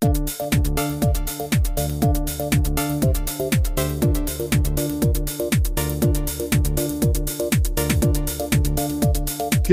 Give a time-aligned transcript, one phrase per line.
[0.00, 0.08] ¿Qué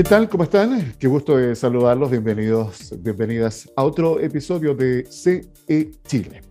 [0.04, 0.28] tal?
[0.28, 0.92] ¿Cómo están?
[0.98, 2.10] Qué gusto de saludarlos.
[2.10, 6.42] Bienvenidos, bienvenidas a otro episodio de CE Chile.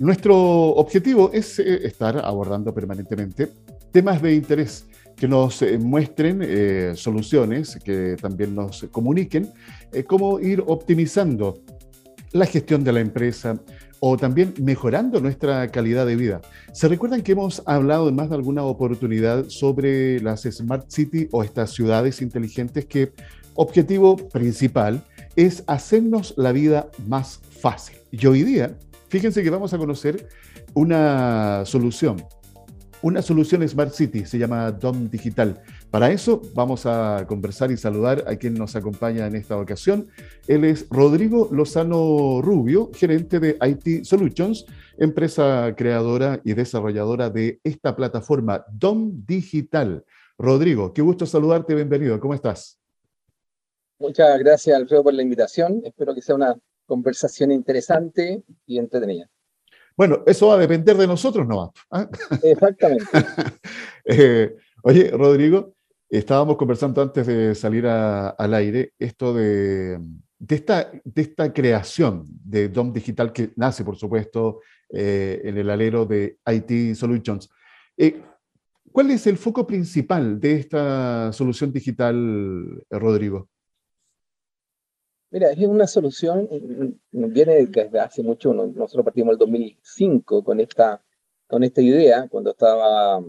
[0.00, 3.48] Nuestro objetivo es eh, estar abordando permanentemente
[3.90, 4.86] temas de interés
[5.16, 9.50] que nos eh, muestren eh, soluciones, que también nos comuniquen
[10.06, 11.62] cómo ir optimizando
[12.38, 13.58] la gestión de la empresa,
[14.00, 16.42] o también mejorando nuestra calidad de vida.
[16.72, 21.42] ¿Se recuerdan que hemos hablado en más de alguna oportunidad sobre las Smart City o
[21.42, 23.12] estas ciudades inteligentes que
[23.54, 25.02] objetivo principal
[25.34, 27.96] es hacernos la vida más fácil?
[28.10, 28.76] Y hoy día,
[29.08, 30.28] fíjense que vamos a conocer
[30.74, 32.22] una solución
[33.02, 35.60] una solución Smart City, se llama DOM Digital.
[35.90, 40.08] Para eso vamos a conversar y saludar a quien nos acompaña en esta ocasión.
[40.46, 44.66] Él es Rodrigo Lozano Rubio, gerente de IT Solutions,
[44.98, 50.04] empresa creadora y desarrolladora de esta plataforma DOM Digital.
[50.38, 52.78] Rodrigo, qué gusto saludarte, bienvenido, ¿cómo estás?
[53.98, 55.80] Muchas gracias, Alfredo, por la invitación.
[55.84, 59.30] Espero que sea una conversación interesante y entretenida.
[59.96, 61.72] Bueno, eso va a depender de nosotros ¿no?
[61.90, 62.08] ¿ah?
[62.42, 63.04] Exactamente.
[64.08, 65.74] Eh, oye, Rodrigo,
[66.18, 70.00] estábamos conversando antes de salir al aire esto de,
[70.48, 76.94] esta, creación de DOM Digital que nace, por supuesto, eh, en el alero de IT
[76.94, 77.48] Solutions.
[77.96, 78.22] Eh,
[78.92, 83.48] ¿Cuál es el foco principal de esta solución digital, Rodrigo?
[85.30, 86.48] Mira, es una solución,
[87.10, 91.02] viene desde hace mucho, nosotros partimos el 2005 con esta,
[91.46, 93.22] con esta idea, cuando estaba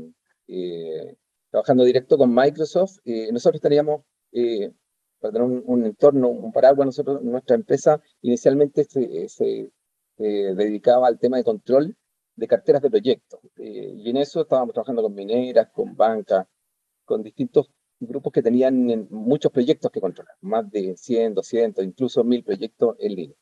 [0.47, 1.17] eh,
[1.57, 4.71] trabajando directo con Microsoft, eh, nosotros teníamos, eh,
[5.19, 9.71] para tener un, entorno, un paraguas, nosotros, nuestra empresa inicialmente se,
[10.17, 11.95] dedicaba al tema de control
[12.35, 16.45] de carteras de proyectos, y en eso estábamos trabajando con mineras, con bancas,
[17.05, 22.43] con distintos grupos que tenían muchos proyectos que controlar, más de 100, 200, incluso 1000
[22.43, 23.37] proyectos en línea.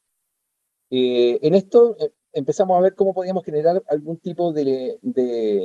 [0.90, 5.00] Eh, en esto eh, empezamos a ver cómo podíamos generar algún tipo de,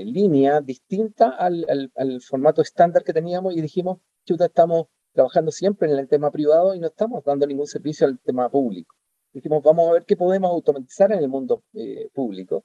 [0.07, 6.09] línea distinta al, formato estándar que teníamos y dijimos, chuta, estamos trabajando siempre en el
[6.09, 8.95] tema privado y no estamos dando ningún servicio al tema público.
[9.33, 12.65] Dijimos, vamos a ver qué podemos automatizar en el mundo eh, público.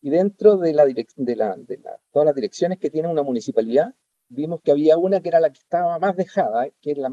[0.00, 1.56] Y dentro de, la, de, la,
[2.12, 3.94] todas las direcciones que tiene una municipalidad,
[4.28, 7.08] vimos que había una que era la que estaba más dejada, que es la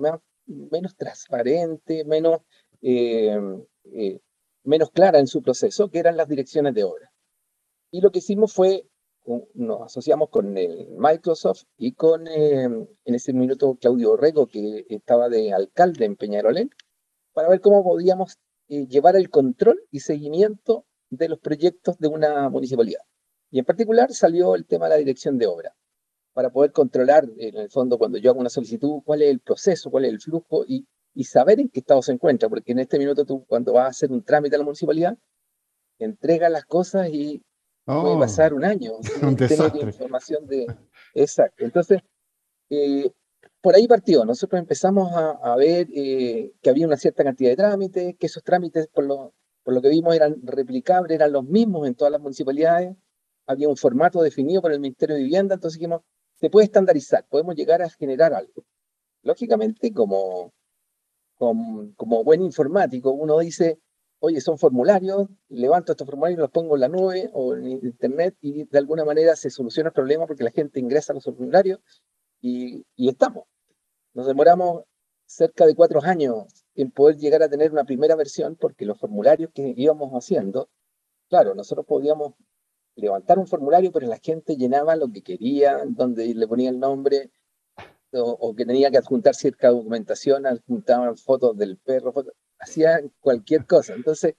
[0.46, 2.42] menos transparente, menos,
[2.82, 3.40] eh,
[3.94, 4.20] eh,
[4.64, 7.12] menos clara en su proceso, que eran las direcciones de obra.
[7.92, 8.88] Y lo que hicimos fue,
[9.54, 15.54] nos asociamos con Microsoft y con, eh, en ese minuto, Claudio Orrego, que estaba de
[15.54, 16.70] alcalde en Peñarolén,
[17.34, 23.02] para ver cómo podíamos llevar el control y seguimiento de los proyectos de una municipalidad.
[23.50, 25.76] Y en particular salió el tema de la dirección de obra
[26.34, 29.92] para poder controlar, en el fondo, cuando yo hago una solicitud, cuál es el proceso,
[29.92, 32.98] cuál es el flujo y, y saber en qué estado se encuentra, porque en este
[32.98, 35.18] minuto tú, cuando vas a hacer un trámite a la municipalidad,
[36.00, 37.44] entregas las cosas y
[37.86, 40.68] puede oh, pasar un año un tener información de...
[41.14, 41.64] Exacto.
[41.64, 42.02] Entonces,
[42.70, 43.12] eh,
[43.60, 44.26] por ahí partió.
[44.26, 48.44] Nosotros empezamos a, a ver eh, que había una cierta cantidad de trámites, que esos
[48.44, 49.34] trámites, por lo,
[49.64, 52.96] por lo que vimos, eran replicables, eran los mismos en todas las municipalidades.
[53.46, 56.02] Había un formato definido por el Ministerio de Vivienda, entonces dijimos,
[56.36, 58.64] se puede estandarizar, podemos llegar a generar algo.
[59.24, 60.54] Lógicamente, como,
[61.42, 63.80] como, buen informático, uno dice,
[64.20, 68.66] oye, son formularios, levanto estos formularios, los pongo en la nube o en internet y
[68.66, 71.80] de alguna manera se soluciona el problema porque la gente ingresa a los formularios
[72.42, 73.46] y, y estamos.
[74.14, 74.84] Nos demoramos
[75.26, 79.50] cerca de cuatro años en poder llegar a tener una primera versión porque los formularios
[79.52, 80.70] que íbamos haciendo,
[81.28, 82.36] claro, nosotros podíamos
[82.96, 87.32] levantar un formulario, pero la gente llenaba lo que quería, donde le ponía el nombre,
[88.14, 92.14] o, que tenía que adjuntar cierta documentación, adjuntaban fotos del perro,
[92.60, 93.94] hacían cualquier cosa.
[93.94, 94.36] Entonces,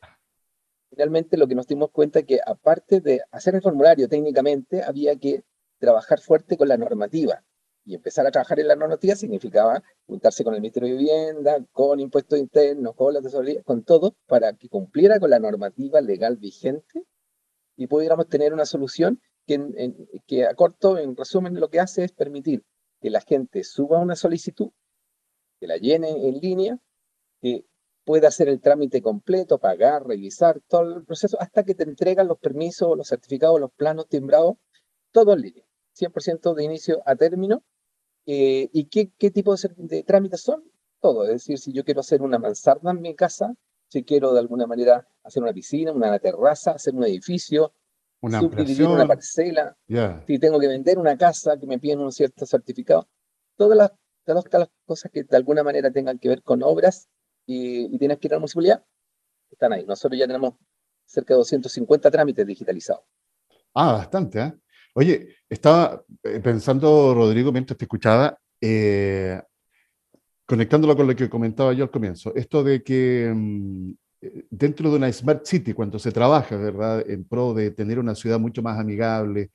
[0.90, 5.16] finalmente lo que nos dimos cuenta es que aparte de hacer el formulario técnicamente, había
[5.16, 5.44] que
[5.78, 7.42] trabajar fuerte con la normativa.
[7.84, 11.98] Y empezar a trabajar en la normativa significaba juntarse con el Ministerio de Vivienda, con
[11.98, 17.04] impuestos internos, con la tesorería, con todo, para que cumpliera con la normativa legal vigente
[17.76, 19.92] y pudiéramos tener una solución que,
[20.26, 22.62] que a corto, en resumen, lo que hace es permitir
[23.02, 24.70] que la gente suba una solicitud,
[25.58, 26.78] que la llene en línea,
[27.40, 27.66] que
[28.04, 32.38] pueda hacer el trámite completo, pagar, revisar todo el proceso, hasta que te entregan los
[32.38, 34.54] permisos, los certificados, los planos timbrados,
[35.10, 35.64] todo en línea,
[35.98, 37.64] 100% de inicio a término.
[38.24, 40.62] Eh, ¿Y qué, tipo de, de, trámites son?
[41.00, 43.52] Todo, es decir, si yo quiero hacer una mansarda en mi casa,
[43.88, 47.74] si quiero de alguna manera hacer una piscina, una terraza, hacer un edificio,
[48.22, 49.76] una subdividir una parcela,
[50.26, 53.08] si tengo que vender una casa, que me piden un cierto certificado,
[53.56, 53.92] todas las,
[54.24, 57.08] todas las cosas que de alguna manera tengan que ver con obras
[57.46, 58.84] y, tienes que ir a la municipalidad,
[59.50, 59.84] están ahí.
[59.84, 60.54] Nosotros ya tenemos
[61.04, 63.02] cerca de 250 trámites digitalizados.
[63.74, 64.52] Ah, bastante, ¿eh?
[64.94, 69.42] Oye, estaba eh, pensando, Rodrigo, mientras te escuchaba, eh,
[70.46, 73.92] conectándolo con lo que comentaba yo al comienzo, esto de que mm,
[74.50, 78.38] dentro de una Smart City, cuando se trabaja, ¿verdad?, en pro de tener una ciudad
[78.38, 79.50] mucho más amigable,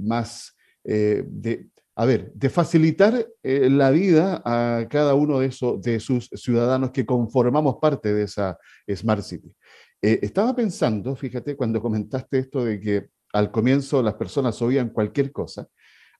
[0.00, 0.54] más
[0.84, 6.90] de, a ver, de facilitar la vida a cada uno de, esos, de sus ciudadanos
[6.90, 8.58] que conformamos parte de esa
[8.94, 9.52] Smart City.
[10.00, 15.66] estaba pensando, fíjate, cuando comentaste esto de que al comienzo las personas oían cualquier cosa,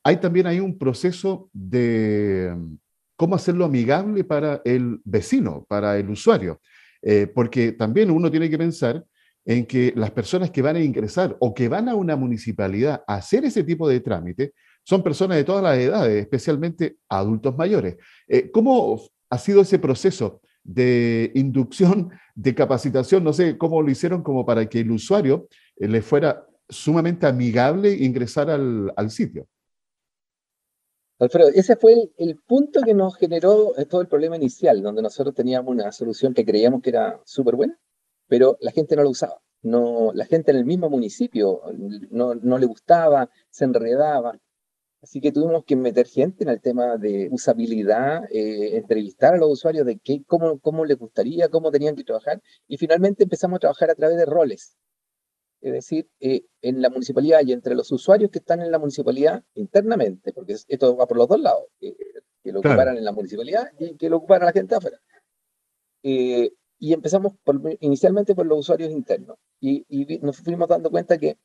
[0.03, 2.75] hay también hay un proceso de mm,
[3.17, 6.61] cómo hacerlo amigable para el vecino, para el usuario,
[7.11, 9.03] eh, porque también uno tiene que pensar
[9.47, 13.15] en que las personas que van a ingresar o que van a una municipalidad a
[13.15, 14.53] hacer ese tipo de trámite
[14.85, 17.97] son personas de todas las edades, especialmente adultos mayores.
[18.29, 19.01] Eh, ¿Cómo
[19.31, 23.25] ha sido ese proceso de inducción, de capacitación?
[23.25, 27.91] No sé cómo lo hicieron como para que el usuario eh, le fuera sumamente amigable
[27.91, 29.47] ingresar al, sitio.
[31.21, 35.73] Alfredo, ese fue el, punto que nos generó todo el problema inicial, donde nosotros teníamos
[35.73, 37.79] una solución que creíamos que era súper buena,
[38.29, 39.41] pero la gente no la usaba.
[39.63, 41.63] No, la gente en el mismo municipio
[42.11, 44.39] no, le gustaba, se enredaba.
[45.03, 49.51] Así que tuvimos que meter gente en el tema de usabilidad, eh, entrevistar a los
[49.51, 53.61] usuarios de qué, cómo, cómo les gustaría, cómo tenían que trabajar, y finalmente empezamos a
[53.61, 54.77] trabajar a través de roles
[55.61, 59.43] es decir, eh, en la municipalidad y entre los usuarios que están en la municipalidad
[59.55, 61.95] internamente, porque esto va por los dos lados, que
[62.53, 64.99] lo ocuparan en la municipalidad y que lo ocuparan la gente afuera.
[66.03, 67.35] Eh, y empezamos
[67.81, 69.85] inicialmente por los usuarios internos y,
[70.23, 71.37] nos fuimos dando cuenta que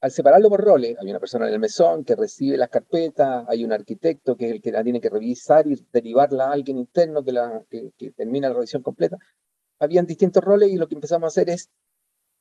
[0.00, 3.64] al separarlo por roles, hay una persona en el mesón que recibe las carpetas, hay
[3.64, 7.24] un arquitecto que es el que la tiene que revisar y derivarla a alguien interno
[7.24, 9.18] que, la, que, que termina la revisión completa.
[9.80, 11.68] Habían distintos roles y lo que empezamos a hacer es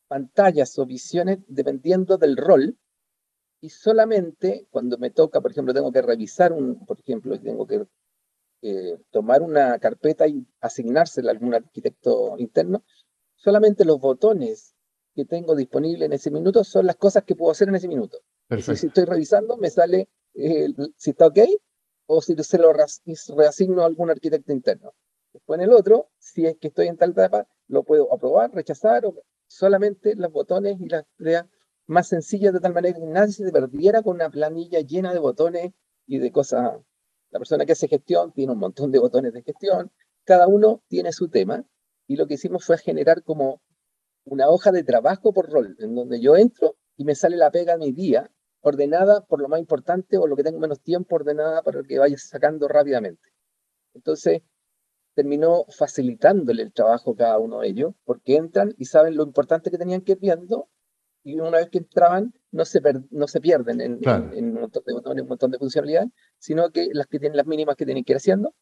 [0.07, 2.77] pantallas o visiones dependiendo del rol
[3.59, 7.85] y solamente cuando me toca, por ejemplo, tengo que revisar un, por ejemplo, tengo que
[8.61, 12.83] eh, tomar una carpeta y asignársela a algún arquitecto interno,
[13.35, 14.75] solamente los botones
[15.13, 18.19] que tengo disponibles en ese minuto son las cosas que puedo hacer en ese minuto.
[18.61, 21.39] Si estoy revisando, me sale eh, si está ok
[22.05, 24.93] o si se lo reasigno a algún arquitecto interno.
[25.33, 29.05] Después en el otro, si es que estoy en tal etapa, lo puedo aprobar, rechazar
[29.05, 29.15] o
[29.47, 31.45] solamente los botones y las tareas
[31.87, 35.73] más sencillas de tal manera que nadie se perdiera con una planilla llena de botones
[36.05, 36.79] y de cosas.
[37.31, 39.91] La persona que hace gestión tiene un montón de botones de gestión,
[40.23, 41.65] cada uno tiene su tema
[42.07, 43.61] y lo que hicimos fue generar como
[44.25, 47.73] una hoja de trabajo por rol, en donde yo entro y me sale la pega
[47.73, 48.29] de mi día,
[48.61, 52.17] ordenada por lo más importante o lo que tengo menos tiempo, ordenada para que vaya
[52.17, 53.29] sacando rápidamente.
[53.93, 54.41] Entonces,
[55.17, 59.71] terminó facilitándole el trabajo a cada uno de ellos, porque entran y saben lo importante
[59.71, 60.69] que tenían que ir viendo,
[61.23, 62.79] y una vez que entraban, no se,
[63.09, 67.07] no se pierden en, un montón de botones, un montón de funcionalidades, sino que las
[67.07, 68.53] que tienen las mínimas que tienen que ir haciendo,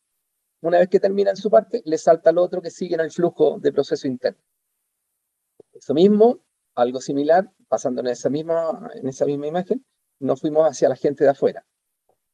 [0.62, 3.60] una vez que terminan su parte, les salta al otro que sigue en el flujo
[3.60, 4.42] de proceso interno.
[5.74, 6.40] Eso mismo,
[6.74, 9.86] algo similar, pasando en esa misma, en esa misma imagen,
[10.20, 11.66] nos fuimos hacia la gente de afuera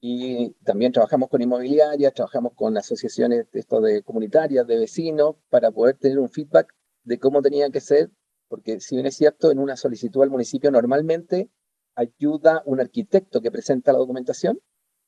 [0.04, 5.96] y también trabajamos con inmobiliarias, trabajamos con asociaciones esto de comunitarias, de vecinos, para poder
[5.98, 8.10] tener un feedback de cómo tenía que ser,
[8.48, 11.52] porque si bien es cierto, en una solicitud al municipio normalmente
[11.94, 14.60] ayuda un arquitecto que presenta la documentación,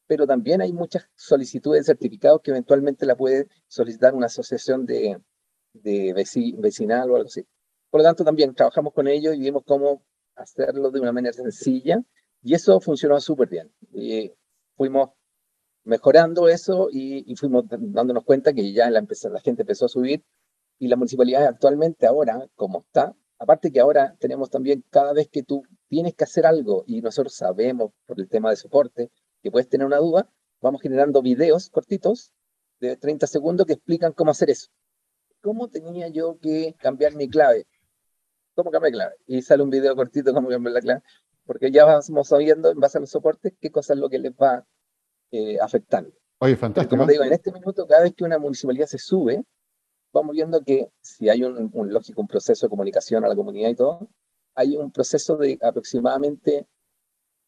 [0.06, 5.20] pero también hay muchas solicitudes de certificados que eventualmente la puede solicitar una asociación de,
[5.74, 7.44] de vecinal o algo así.
[7.90, 10.04] Por lo tanto, también trabajamos con ellos y vimos cómo
[10.36, 12.04] hacerlo de una manera sencilla
[12.44, 13.72] y eso funcionó súper bien.
[13.92, 14.32] Y
[14.76, 15.10] fuimos
[15.84, 19.06] mejorando eso y, fuimos dándonos cuenta que ya la,
[19.44, 20.24] gente empezó a subir
[20.80, 25.44] y la municipalidad actualmente ahora, como está, aparte que ahora tenemos también cada vez que
[25.44, 29.12] tú tienes que hacer algo y nosotros sabemos por el tema de soporte
[29.42, 30.30] que puedes tener una duda,
[30.62, 32.32] vamos generando videos cortitos
[32.80, 34.70] de 30 segundos que explican cómo hacer eso.
[35.42, 37.68] ¿Cómo tenía yo que cambiar mi clave?
[38.56, 39.16] ¿Cómo cambiar clave?
[39.28, 41.04] Y sale un video cortito cómo cambiar la clave
[41.46, 44.34] porque ya vamos sabiendo en base a los soportes qué cosa es lo que les
[44.34, 44.66] va
[45.32, 46.12] eh, afectando.
[46.40, 46.96] Oye, fantástico.
[46.96, 49.44] Como te digo, en este minuto, cada vez que una municipalidad se sube,
[50.14, 53.76] vamos viendo que si hay un, lógico, un proceso de comunicación a la comunidad y
[53.76, 54.08] todo,
[54.56, 56.68] hay un proceso de aproximadamente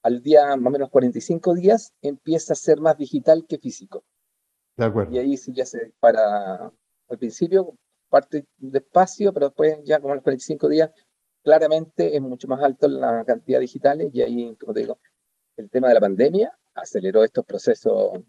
[0.01, 4.03] al día más o menos 45 días, empieza a ser más digital que físico.
[4.77, 5.13] De acuerdo.
[5.13, 6.71] Y ahí sí ya se para
[7.07, 7.75] al principio,
[8.09, 10.91] parte despacio, pero después ya como a los 45 días,
[11.45, 14.97] claramente es mucho más alto la cantidad de digitales y ahí, como te digo,
[15.55, 18.19] el tema de la pandemia aceleró estos procesos.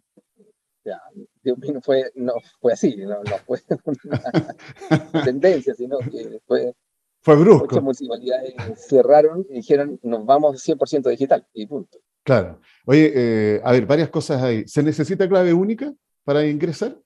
[0.85, 1.01] Ya,
[1.43, 3.59] no fue, no fue así, no, fue
[4.05, 6.75] una tendencia, sino que fue
[7.23, 7.65] fue brusco.
[7.65, 8.55] Muchas municipalidades
[8.87, 11.99] cerraron y dijeron, nos vamos 100% digital y punto.
[12.23, 12.61] Claro.
[12.85, 14.63] Oye, eh, a ver, varias cosas ahí.
[14.69, 15.93] ¿Se necesita clave única
[16.23, 16.97] para ingresar?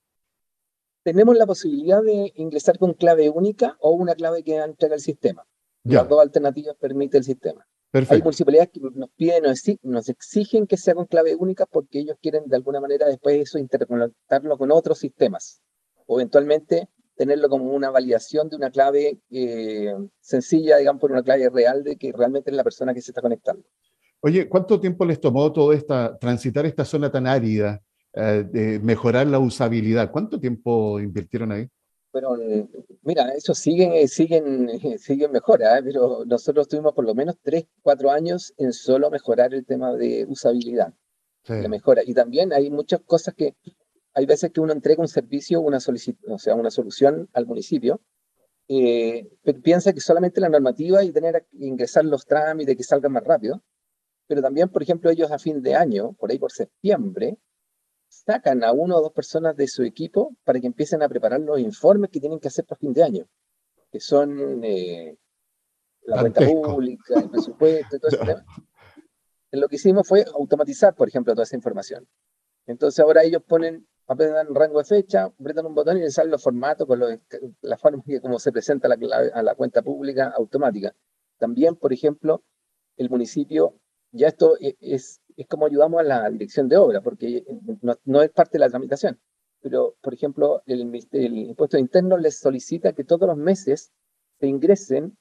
[1.03, 5.47] Tenemos la posibilidad de ingresar con clave única o una clave que entrega el sistema.
[5.85, 7.67] Las dos alternativas permite el sistema.
[7.91, 8.15] Perfecto.
[8.15, 9.45] Hay municipalidades que nos piden,
[9.83, 13.59] nos exigen que sea con clave única porque ellos quieren de alguna manera después eso
[13.59, 15.61] interconectarlo con otros sistemas.
[16.07, 21.51] O eventualmente tenerlo como una validación de una clave eh, sencilla, digamos, por una clave
[21.51, 23.65] real de que realmente es la persona que se está conectando.
[24.21, 27.83] Oye, ¿cuánto tiempo les tomó todo esta, transitar esta zona tan árida,
[28.15, 30.11] eh, de mejorar la usabilidad?
[30.11, 31.69] ¿Cuánto tiempo invirtieron ahí?
[32.13, 32.37] Bueno,
[33.03, 35.83] mira, eso siguen, siguen, siguen mejora, ¿eh?
[35.85, 40.27] pero nosotros tuvimos por lo menos 3, 4 años en solo mejorar el tema de
[40.29, 40.93] usabilidad,
[41.47, 42.03] la mejora.
[42.05, 43.55] Y también hay muchas cosas que
[44.13, 48.01] hay veces que uno entrega un servicio, una o sea, una solución al municipio,
[48.67, 49.29] eh,
[49.63, 53.63] piensa que solamente la normativa y tener que ingresar los trámites que salgan más rápido,
[54.27, 57.37] pero también, por ejemplo, ellos a fin de año, por ahí por septiembre,
[58.11, 61.61] sacan a uno o dos personas de su equipo para que empiecen a preparar los
[61.61, 63.29] informes que tienen que hacer para fin de año,
[63.91, 65.17] que son eh,
[66.03, 68.45] la cuenta pública, el presupuesto, todo ese tema.
[69.53, 72.07] Lo que hicimos fue automatizar, por ejemplo, toda esa información.
[72.67, 76.43] Entonces ahora ellos ponen apretan rango de fecha, apretan un botón y les salen los
[76.43, 77.01] formatos con
[77.61, 78.97] la forma que como se presenta la,
[79.33, 80.93] a la cuenta pública automática.
[81.39, 82.43] También, por ejemplo,
[82.97, 83.77] el municipio,
[84.11, 87.45] ya esto e, es, es como ayudamos a la dirección de obra, porque
[88.05, 89.21] no, es parte de la tramitación.
[89.61, 93.93] Pero, por ejemplo, el, el impuesto interno les solicita que todos los meses
[94.39, 95.17] se ingresen,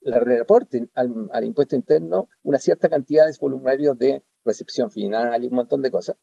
[0.00, 5.46] la reporten al, al impuesto interno una cierta cantidad de formularios de recepción final y
[5.46, 6.16] un montón de cosas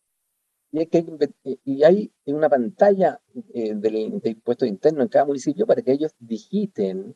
[0.72, 1.06] y, hay, que,
[1.44, 3.20] eh, y hay una pantalla
[3.54, 7.16] eh, del, impuesto interno en cada municipio para que ellos digiten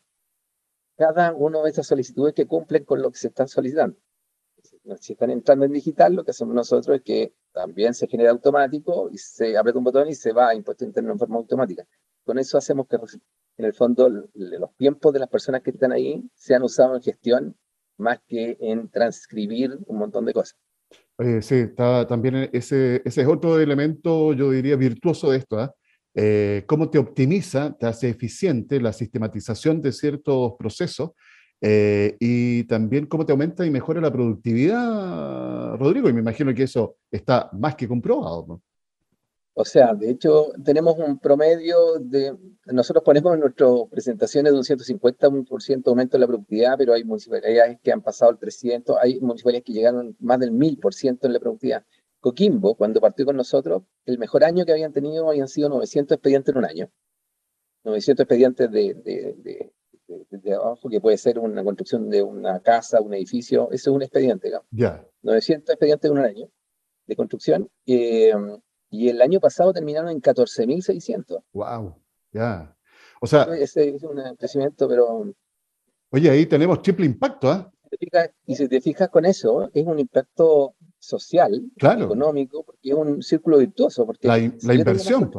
[0.98, 3.98] cada una de esas solicitudes que cumplen con lo que se están solicitando.
[5.00, 9.10] Si están entrando en digital, lo que hacemos nosotros es que también se genera automático
[9.12, 11.86] y se aprieta un botón y se va a impuesto interno en forma automática.
[12.25, 12.98] Con eso hacemos que,
[13.58, 17.58] en el fondo, los tiempos de las personas que están ahí sean usados en gestión
[17.98, 20.58] más que en transcribir un montón de cosas.
[21.42, 25.60] Sí, está también ese, ese es otro elemento, yo diría, virtuoso de esto.
[25.60, 25.74] ¿ah?
[26.16, 26.63] ¿eh?
[26.68, 31.12] cómo te optimiza, te hace eficiente la sistematización de ciertos procesos
[31.65, 36.10] eh, y también cómo te aumenta y mejora la productividad, Rodrigo.
[36.10, 38.46] Y me imagino que eso está más que comprobado.
[38.46, 38.62] ¿no?
[39.53, 42.36] O sea, de hecho, tenemos un promedio de.
[42.65, 47.79] Nosotros ponemos en nuestras presentaciones de un 150% aumento de la productividad, pero hay municipalidades
[47.82, 51.86] que han pasado el 300, hay municipalidades que llegaron más del 1000% en la productividad.
[52.20, 56.53] Coquimbo, cuando partió con nosotros, el mejor año que habían tenido habían sido 900 expedientes
[56.53, 56.91] en un año.
[57.86, 59.72] 900 expedientes de,
[60.55, 64.48] abajo, que puede ser una construcción de una casa, un edificio, eso es un expediente,
[64.48, 64.67] digamos.
[64.72, 65.05] Ya.
[65.22, 66.50] 900 expedientes en un año
[67.05, 67.70] de construcción.
[67.86, 68.34] Eh,
[68.89, 71.43] y el año pasado terminaron en 14.600.
[71.53, 71.96] ¡Wow!
[72.32, 72.75] Ya.
[73.22, 73.43] O sea.
[73.55, 75.34] Ese es un crecimiento, pero.
[76.12, 77.74] Oye, ahí tenemos triple impacto, ¿ah?
[78.46, 83.58] Y si te fijas con eso, es un impacto social, económico, porque es un círculo
[83.58, 84.05] virtuoso.
[84.05, 85.32] Porque la, la inversión.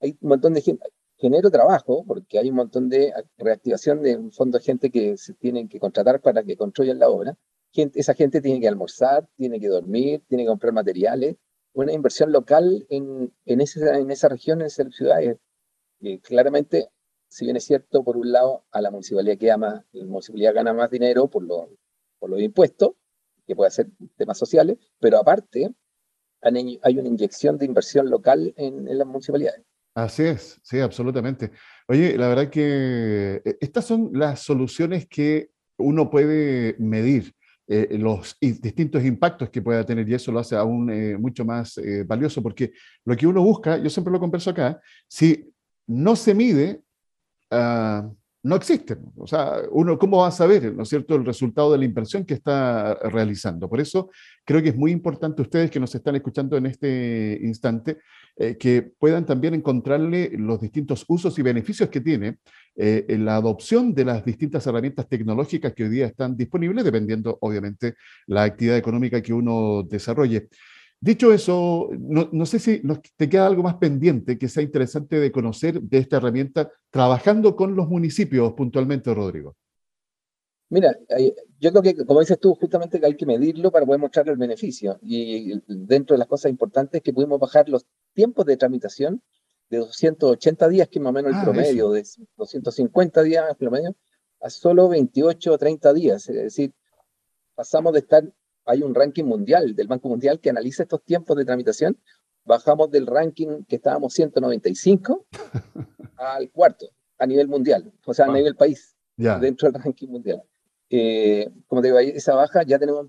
[0.00, 0.84] Hay un montón de gente,
[1.24, 5.32] genero trabajo, porque hay un montón de reactivación de un fondo de gente que se
[5.32, 7.38] tienen que contratar para que construyan la obra.
[7.72, 11.36] Gente, esa gente tiene que almorzar, tiene que dormir, tiene que comprar materiales,
[11.72, 15.20] una inversión local en, en, esa, en esa región, en esa ciudad.
[15.98, 16.90] Y claramente,
[17.28, 20.74] si bien es cierto, por un lado, a la municipalidad que ama, la municipalidad gana
[20.74, 21.46] más dinero por,
[22.18, 22.90] por los impuestos,
[23.46, 23.88] que puede ser
[24.18, 25.74] temas sociales, pero aparte,
[26.42, 29.64] hay una inyección de inversión local en, en las municipalidades.
[29.94, 31.52] Así es, sí, absolutamente.
[31.86, 37.34] Oye, la verdad que eh, estas son las soluciones que uno puede medir.
[37.66, 41.78] Eh, los distintos impactos que pueda tener y eso lo hace aún eh, mucho más
[41.78, 42.72] eh, valioso porque
[43.06, 45.50] lo que uno busca, yo siempre lo converso acá, si
[45.86, 46.82] no se mide,
[47.50, 48.06] ah,
[48.44, 48.96] no existe.
[49.16, 52.26] O sea, uno, ¿cómo va a saber, no es cierto, el resultado de la inversión
[52.26, 53.70] que está realizando?
[53.70, 54.10] Por eso
[54.44, 57.98] creo que es muy importante ustedes que nos están escuchando en este instante,
[58.36, 62.36] eh, que puedan también encontrarle los distintos usos y beneficios que tiene
[62.76, 67.38] eh, en la adopción de las distintas herramientas tecnológicas que hoy día están disponibles, dependiendo,
[67.40, 67.94] obviamente,
[68.26, 70.48] la actividad económica que uno desarrolle.
[71.00, 72.82] Dicho eso, no, sé si
[73.16, 77.76] te queda algo más pendiente que sea interesante de conocer de esta herramienta trabajando con
[77.76, 79.54] los municipios puntualmente, Rodrigo.
[80.70, 80.96] Mira,
[81.60, 84.36] yo creo que, como dices tú, justamente que hay que medirlo para poder mostrar el
[84.36, 84.98] beneficio.
[85.02, 89.22] Y dentro de las cosas importantes es que pudimos bajar los tiempos de tramitación
[89.70, 92.04] de 280 días, que es más o menos el ah, promedio, de
[92.36, 93.94] 250 días promedio,
[94.40, 96.28] a solo 28 o 30 días.
[96.28, 96.72] Es decir,
[97.54, 98.24] pasamos de estar,
[98.64, 101.98] hay un ranking mundial del Banco Mundial que analiza estos tiempos de tramitación,
[102.44, 105.26] bajamos del ranking que estábamos 195
[106.16, 110.42] al cuarto a nivel mundial, o sea, a nivel país, dentro del ranking mundial.
[110.90, 113.06] Eh, como te digo, esa baja ya tenemos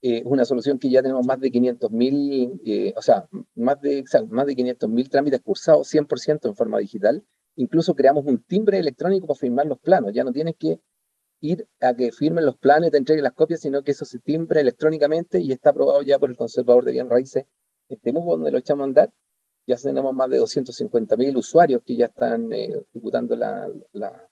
[0.00, 4.04] eh, una solución que ya tenemos más de 500 mil, eh, o sea, más de,
[4.30, 7.24] más de 500 mil trámites cursados 100% en forma digital.
[7.56, 10.12] Incluso creamos un timbre electrónico para firmar los planos.
[10.12, 10.80] Ya no tienes que
[11.40, 14.60] ir a que firmen los planes, te entreguen las copias, sino que eso se timbre
[14.60, 17.44] electrónicamente y está aprobado ya por el conservador de bien raíces.
[17.88, 19.12] Este donde lo echamos a andar,
[19.66, 24.28] ya tenemos más de 250 mil usuarios que ya están eh, ejecutando la, la,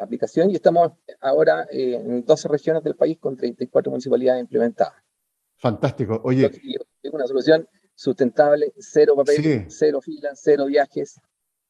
[0.00, 4.94] aplicación y estamos ahora eh, en 12 regiones del país con 34 municipalidades implementadas.
[5.56, 6.20] Fantástico.
[6.24, 6.50] Oye.
[7.02, 11.20] Es una solución sustentable, cero papel, cero filas, cero viajes.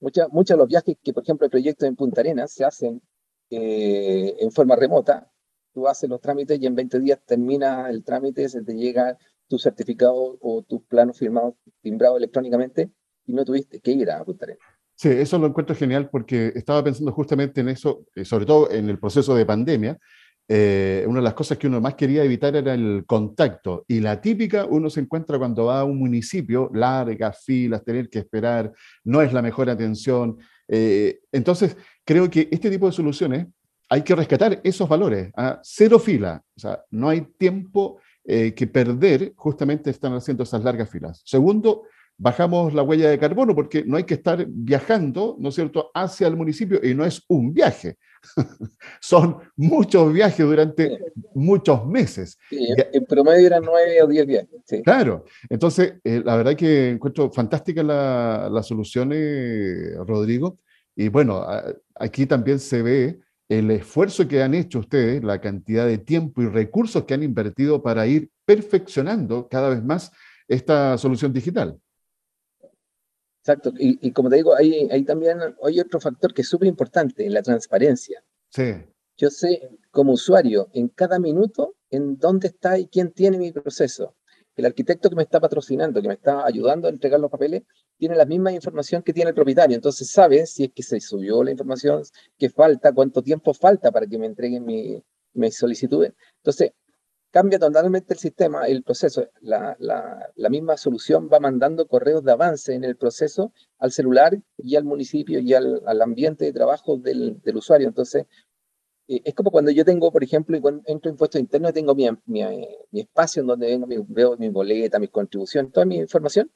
[0.01, 3.03] Muchos de los viajes que, por ejemplo, el proyecto en Punta Arenas se hacen
[3.51, 5.31] eh, en forma remota.
[5.73, 9.59] Tú haces los trámites y en 20 días termina el trámite, se te llega tu
[9.59, 12.91] certificado o tus planos firmados, timbrados electrónicamente
[13.27, 14.69] y no tuviste que ir a Punta Arenas.
[14.97, 18.89] Sí, eso lo encuentro genial porque estaba pensando justamente en eso, eh, sobre todo en
[18.89, 19.99] el proceso de pandemia.
[20.47, 23.85] Eh, una de las cosas que uno más quería evitar era el contacto.
[23.89, 28.21] Y la típica uno se encuentra cuando va a un municipio, largas filas, tener que
[28.21, 28.73] esperar,
[29.05, 30.39] no es la mejor atención.
[30.69, 33.47] Entonces, creo que este tipo de soluciones
[33.89, 35.61] hay que rescatar esos valores, a ¿ah?
[35.63, 40.91] cero fila, o sea, no hay tiempo eh, que perder, justamente están haciendo esas largas
[40.91, 41.23] filas.
[41.25, 41.83] Segundo,
[42.17, 46.27] bajamos la huella de carbono porque no hay que estar viajando, ¿no es cierto?, hacia
[46.27, 47.97] el municipio y no es un viaje,
[49.01, 50.99] son muchos viajes durante
[51.35, 52.39] muchos meses.
[52.51, 54.83] en promedio eran nueve o diez viajes.
[54.85, 60.59] Claro, entonces eh, la verdad que encuentro fantástica la, la solución, eh, Rodrigo,
[60.97, 61.45] y bueno,
[61.97, 66.47] aquí también se ve el esfuerzo que han hecho ustedes, la cantidad de tiempo y
[66.47, 70.13] recursos que han invertido para ir perfeccionando cada vez más
[70.49, 71.79] esta solución digital.
[73.47, 77.29] Exacto, y, como te digo, hay, hay también hay otro factor que es súper importante,
[77.29, 78.25] la transparencia.
[78.49, 78.73] Sí.
[79.19, 84.17] Yo sé como usuario en cada minuto en dónde está y quién tiene mi proceso
[84.57, 87.63] el arquitecto que me está patrocinando, que me está ayudando a entregar los papeles,
[87.99, 89.75] tiene la misma información que tiene el propietario.
[89.75, 92.03] Entonces sabe si es que se subió la información,
[92.39, 95.03] qué falta, cuánto tiempo falta para que me entreguen mi,
[95.33, 96.07] mi solicitud.
[96.37, 96.73] Entonces,
[97.35, 99.29] cambia totalmente el sistema, el proceso.
[99.41, 99.77] La,
[100.49, 105.41] misma solución va mandando correos de avance en el proceso al celular y al municipio
[105.41, 107.89] y al, ambiente de trabajo del, del usuario.
[107.89, 108.27] Entonces,
[109.09, 113.01] eh, es como cuando yo tengo, por ejemplo, entro en impuestos internos, tengo mi, mi,
[113.01, 116.53] espacio en donde vengo, mi, veo mi boleta, mi contribución, toda mi información.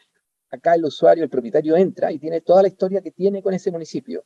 [0.49, 3.73] Acá el usuario, el propietario entra y tiene toda la historia que tiene con ese
[3.73, 4.25] municipio.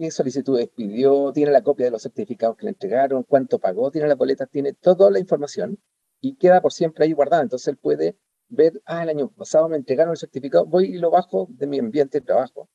[0.00, 1.30] ¿Qué solicitudes pidió?
[1.30, 4.72] Tiene la copia de los certificados que le entregaron, cuánto pagó, tiene las boletas, tiene
[4.72, 5.78] toda la información
[6.22, 7.42] y queda por siempre ahí guardada.
[7.42, 8.16] Entonces él puede
[8.48, 11.78] ver, ah, el año pasado me entregaron el certificado, voy y lo bajo de mi
[11.78, 12.70] ambiente de trabajo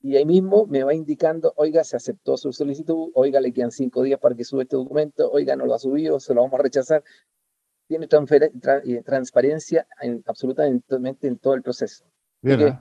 [0.00, 4.02] y ahí mismo me va indicando, oiga, se aceptó su solicitud, oiga, le quedan cinco
[4.02, 6.62] días para que suba este documento, oiga, no lo ha subido, se lo vamos a
[6.64, 7.04] rechazar.
[7.86, 12.04] Tiene eh, transparencia en, absolutamente en todo el proceso.
[12.42, 12.76] ¿eh?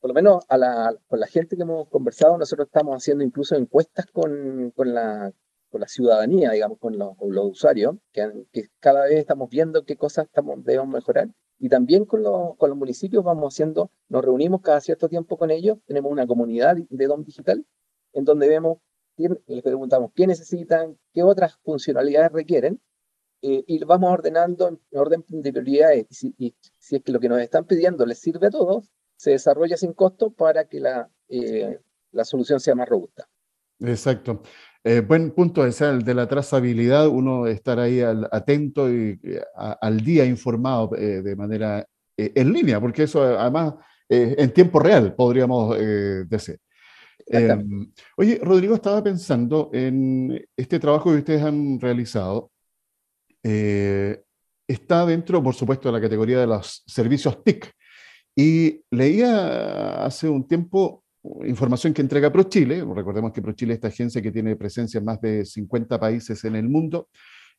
[0.00, 4.06] Por lo menos la, con la gente que hemos conversado, nosotros estamos haciendo incluso encuestas
[4.06, 5.32] con, con, la,
[5.70, 10.26] con la ciudadanía, digamos, con los, los usuarios, que, cada vez estamos viendo qué cosas
[10.26, 12.22] estamos, debemos mejorar y también con,
[12.56, 16.76] con los municipios vamos haciendo, nos reunimos cada cierto tiempo con ellos, tenemos una comunidad
[16.76, 17.66] de DOM digital,
[18.12, 18.78] en donde vemos,
[19.16, 22.80] les preguntamos qué necesitan, qué otras funcionalidades requieren,
[23.40, 26.06] eh, y vamos ordenando en orden de prioridades.
[26.10, 29.76] Y si, es que lo que nos están pidiendo les sirve a todos, se desarrolla
[29.76, 31.78] sin costo para que la, eh,
[32.12, 33.28] la solución sea más robusta.
[33.80, 34.42] Exacto.
[34.84, 39.20] Eh, buen punto es el de la trazabilidad, uno estar ahí atento y
[39.54, 43.74] al día informado eh, de manera en línea, porque eso además
[44.08, 45.76] en tiempo real podríamos
[46.28, 46.58] decir.
[47.26, 52.50] Em, oye, Rodrigo, estaba pensando en este trabajo que ustedes han realizado.
[53.42, 57.72] está dentro, por supuesto, de la categoría de los servicios TIC.
[58.40, 61.02] Y leía hace un tiempo
[61.44, 65.20] información que entrega ProChile, recordemos que ProChile es esta agencia que tiene presencia en más
[65.20, 67.08] de 50 países en el mundo,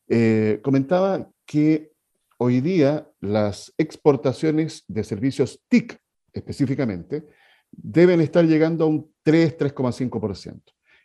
[0.08, 1.92] eh, comentaba que
[2.38, 6.00] hoy día las exportaciones de servicios TIC
[6.32, 7.26] específicamente
[7.70, 10.62] deben estar llegando a un 3, 3,5%.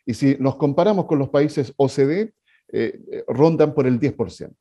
[0.07, 2.33] Y si nos comparamos con los países OCDE,
[2.73, 4.55] eh, rondan por el 10%.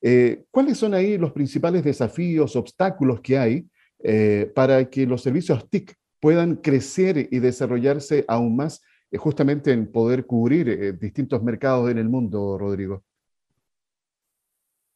[0.00, 3.66] Eh, ¿Cuáles son ahí los principales desafíos, obstáculos que hay
[4.02, 8.82] eh, para que los servicios TIC puedan crecer y desarrollarse aún más
[9.18, 13.04] justamente en poder cubrir distintos mercados en el mundo, Rodrigo?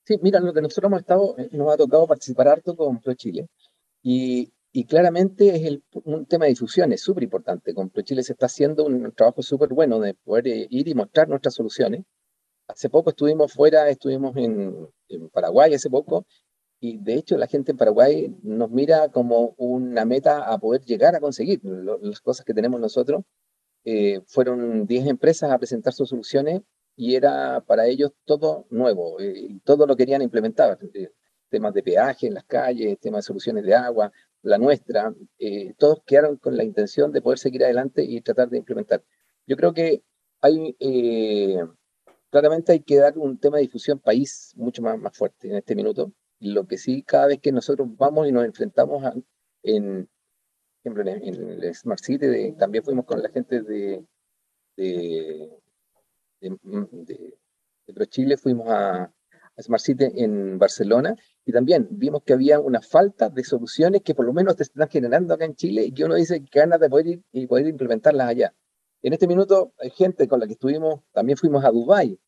[0.04, 3.46] Sí, mira, lo que nosotros hemos estado, nos ha tocado participar harto con ProChile
[4.02, 7.74] y, y claramente es el, un tema de difusión, es súper importante.
[7.74, 11.54] Con ProChile se está haciendo un trabajo súper bueno de poder ir y mostrar nuestras
[11.54, 12.04] soluciones
[12.68, 14.88] Hace poco estuvimos fuera, estuvimos en,
[15.32, 16.26] Paraguay hace poco,
[16.86, 21.16] y de hecho la gente en Paraguay nos mira como una meta a poder llegar
[21.16, 23.24] a conseguir las cosas que tenemos nosotros.
[23.84, 26.62] Eh, fueron 10 empresas a presentar sus soluciones
[26.96, 30.78] y era para ellos todo nuevo, eh, todo lo querían implementar.
[30.94, 31.10] Eh,
[31.48, 35.14] temas de peaje en las calles, temas de soluciones de agua, la nuestra,
[35.78, 39.02] todos quedaron con la intención de poder seguir adelante y tratar de implementar.
[39.46, 40.02] Yo creo que
[40.40, 40.76] hay
[42.30, 45.74] claramente hay que dar un tema de difusión país mucho más, más fuerte en este
[45.74, 46.12] minuto.
[46.40, 49.02] Lo que sí, cada vez que nosotros vamos y nos enfrentamos
[49.62, 50.08] en,
[50.80, 54.04] ejemplo, en, el Smart City, también fuimos con la gente de,
[54.76, 55.50] de,
[56.40, 59.12] de, ProChile, fuimos a,
[59.58, 64.26] Smart City en Barcelona y también vimos que había una falta de soluciones que por
[64.26, 66.90] lo menos te están generando acá en Chile y que uno dice que ganas de
[66.90, 68.54] poder ir y poder implementarlas allá.
[69.00, 72.20] En este minuto hay gente con la que estuvimos, también fuimos a Dubái,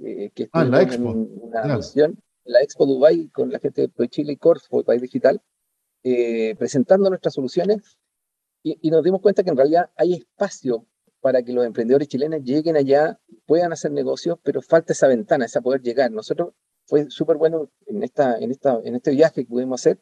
[0.00, 1.12] eh, que ah, expo.
[1.12, 1.78] en una
[2.44, 5.40] la Expo Dubai con la gente de Chile y Corfo, el país digital,
[6.02, 7.98] eh, presentando nuestras soluciones
[8.62, 10.86] y, nos dimos cuenta que en realidad hay espacio
[11.20, 15.60] para que los emprendedores chilenos lleguen allá, puedan hacer negocios, pero falta esa ventana, esa
[15.60, 16.10] poder llegar.
[16.10, 16.54] Nosotros
[16.86, 20.00] fue súper bueno en, esta, en, esta, en este viaje que pudimos hacer,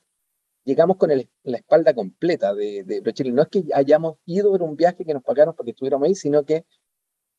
[0.65, 3.33] llegamos con la espalda completa de, de Chile.
[3.33, 6.45] No es que hayamos ido en un viaje que nos pagaron porque estuviéramos ahí, sino
[6.45, 6.65] que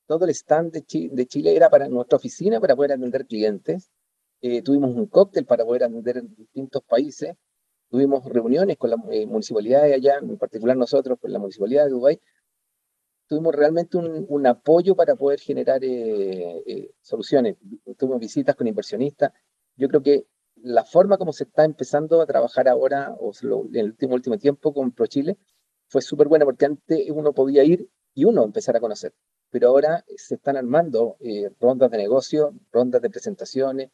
[0.08, 3.92] todo el stand de, Chile era para nuestra oficina para poder atender clientes.
[4.46, 7.34] Eh, tuvimos un cóctel para poder atender en distintos países.
[7.90, 11.92] Tuvimos reuniones con la eh, municipalidad de allá, en particular nosotros con la municipalidad de
[11.92, 12.20] Dubái.
[13.28, 17.56] Tuvimos realmente un, apoyo para poder generar eh, soluciones.
[17.98, 19.32] Tuvimos visitas con inversionistas.
[19.78, 23.86] Yo creo que la forma como se está empezando a trabajar ahora, o en el
[23.86, 25.38] último, último tiempo con ProChile,
[25.88, 29.14] fue súper buena porque antes uno podía ir y uno empezar a conocer
[29.54, 33.92] pero ahora se están armando eh, rondas de negocio, rondas de presentaciones,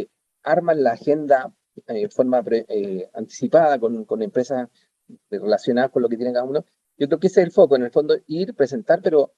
[0.00, 0.08] eh,
[0.42, 1.54] arman la agenda
[1.86, 2.42] eh, de forma
[3.14, 4.68] anticipada con, con, empresas
[5.30, 6.64] relacionadas con lo que tiene cada uno.
[6.96, 9.34] Yo creo que ese es el foco, en el fondo, ir, presentar, pero,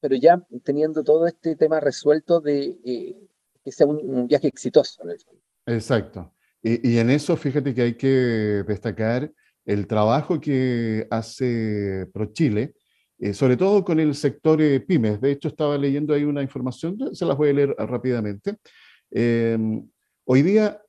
[0.00, 2.78] pero ya teniendo todo este tema resuelto de
[3.64, 5.02] que sea un, viaje exitoso.
[5.66, 6.32] Exacto.
[6.62, 9.30] Y, y en eso, fíjate que hay que destacar
[9.66, 12.74] el trabajo que hace ProChile,
[13.18, 15.20] eh, sobre todo con el sector eh, pymes.
[15.20, 18.56] De hecho, estaba leyendo ahí una información, se las voy a leer rápidamente.
[19.10, 19.88] Em,
[20.24, 20.80] hoy día,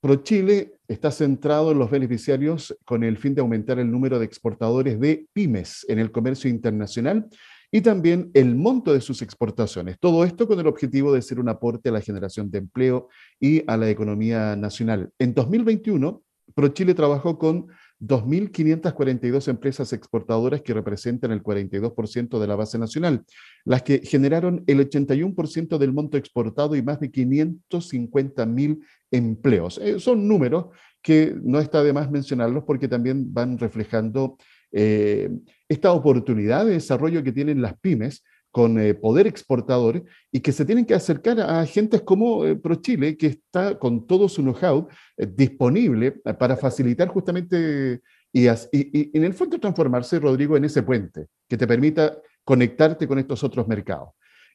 [0.00, 5.00] ProChile está centrado en los beneficiarios con el fin de aumentar el número de exportadores
[5.00, 7.26] de pymes en el comercio internacional
[7.72, 9.98] y también el monto de sus exportaciones.
[9.98, 13.08] Todo esto con el objetivo de ser un aporte a la generación de empleo
[13.40, 15.10] y a la economía nacional.
[15.18, 16.22] En 2021,
[16.54, 17.66] ProChile trabajó con
[18.00, 23.24] 2.542 empresas exportadoras que representan el 42% de la base nacional,
[23.64, 28.80] las que generaron el 81% del monto exportado y más de 550.000
[29.10, 29.78] empleos.
[29.78, 30.66] Eh, son números
[31.02, 34.36] que no está de más mencionarlos porque también van reflejando
[34.72, 35.30] eh,
[35.68, 38.22] esta oportunidad de desarrollo que tienen las pymes
[38.56, 43.14] con eh, poder exportador y que se tienen que acercar a agentes como eh, ProChile,
[43.18, 44.88] que está con todo su know-how
[45.18, 48.00] eh, disponible para facilitar justamente
[48.32, 53.44] y, en el fondo transformarse, Rodrigo, en ese puente que te permita conectarte con estos
[53.44, 54.08] otros mercados.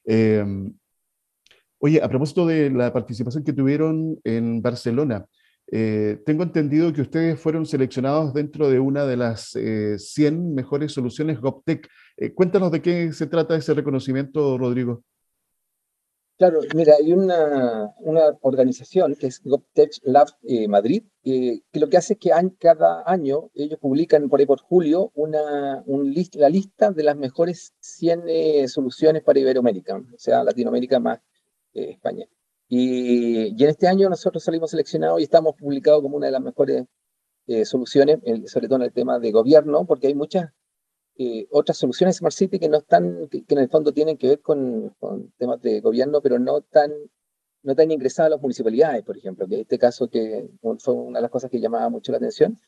[0.04, 0.72] Em,
[1.78, 5.24] oye, a propósito de la participación que tuvieron en Barcelona,
[5.72, 9.56] tengo entendido que ustedes fueron seleccionados dentro de una de las
[9.96, 11.88] 100 mejores soluciones GovTech.
[12.16, 15.02] Eh, cuéntanos de qué se trata ese reconocimiento, Rodrigo.
[16.36, 21.96] Claro, mira, hay una, una organización que es GovTech Lab eh, Madrid, que lo que
[21.96, 26.90] hace es que cada año ellos publican por ahí por julio una, un la lista
[26.90, 31.20] de las mejores 100 eh, soluciones para Iberoamérica, o sea, Latinoamérica más
[31.74, 32.26] España.
[32.74, 36.42] Y, y, en este año nosotros salimos seleccionados y estamos publicados como una de las
[36.42, 36.84] mejores
[37.64, 40.52] soluciones, sobre todo en el tema de gobierno, porque hay muchas
[41.16, 44.40] eh, otras soluciones Smart City que no están, que, en el fondo tienen que ver
[44.40, 44.94] con,
[45.36, 46.90] temas de gobierno, pero no tan
[47.62, 50.48] no te han ingresado a las municipalidades, por ejemplo, que en este caso que
[50.80, 52.58] fue una de las cosas que llamaba mucho la atención.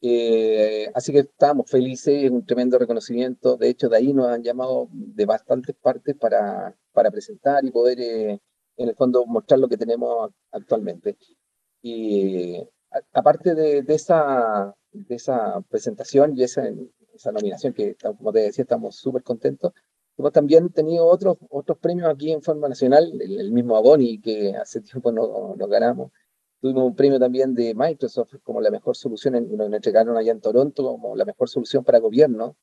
[0.00, 3.56] Eh, así que estábamos felices, un tremendo reconocimiento.
[3.56, 8.00] De hecho, de ahí nos han llamado de bastantes partes para, para presentar y poder,
[8.00, 8.40] eh,
[8.78, 11.16] en el fondo, mostrar lo que tenemos actualmente.
[11.82, 12.56] Y
[13.12, 16.62] aparte de, de, esa, de esa presentación y esa,
[17.14, 19.72] esa nominación, que como te decía, estamos súper contentos,
[20.16, 24.80] hemos también tenido otros, otros premios aquí en forma nacional, el, mismo Aboni, que hace
[24.80, 26.12] tiempo no, no ganamos.
[26.60, 30.40] Tuvimos un premio también de Microsoft como la mejor solución, en, nos entregaron allá en
[30.40, 32.56] Toronto como la mejor solución para gobierno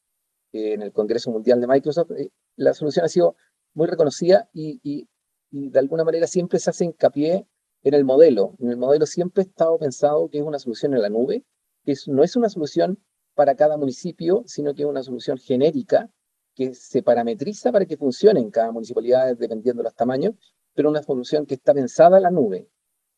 [0.51, 2.11] eh, en el Congreso Mundial de Microsoft.
[2.11, 3.35] Eh, la solución ha sido
[3.73, 5.07] muy reconocida y, y,
[5.51, 7.47] y, de alguna manera siempre se hace hincapié
[7.83, 8.55] en el modelo.
[8.59, 11.43] En el modelo siempre ha estado pensado que es una solución en la nube,
[11.83, 12.99] que no es una solución
[13.35, 16.09] para cada municipio, sino que es una solución genérica
[16.55, 20.35] que se parametriza para que funcione en cada municipalidad dependiendo de los tamaños,
[20.73, 22.69] pero una solución que está pensada en la nube.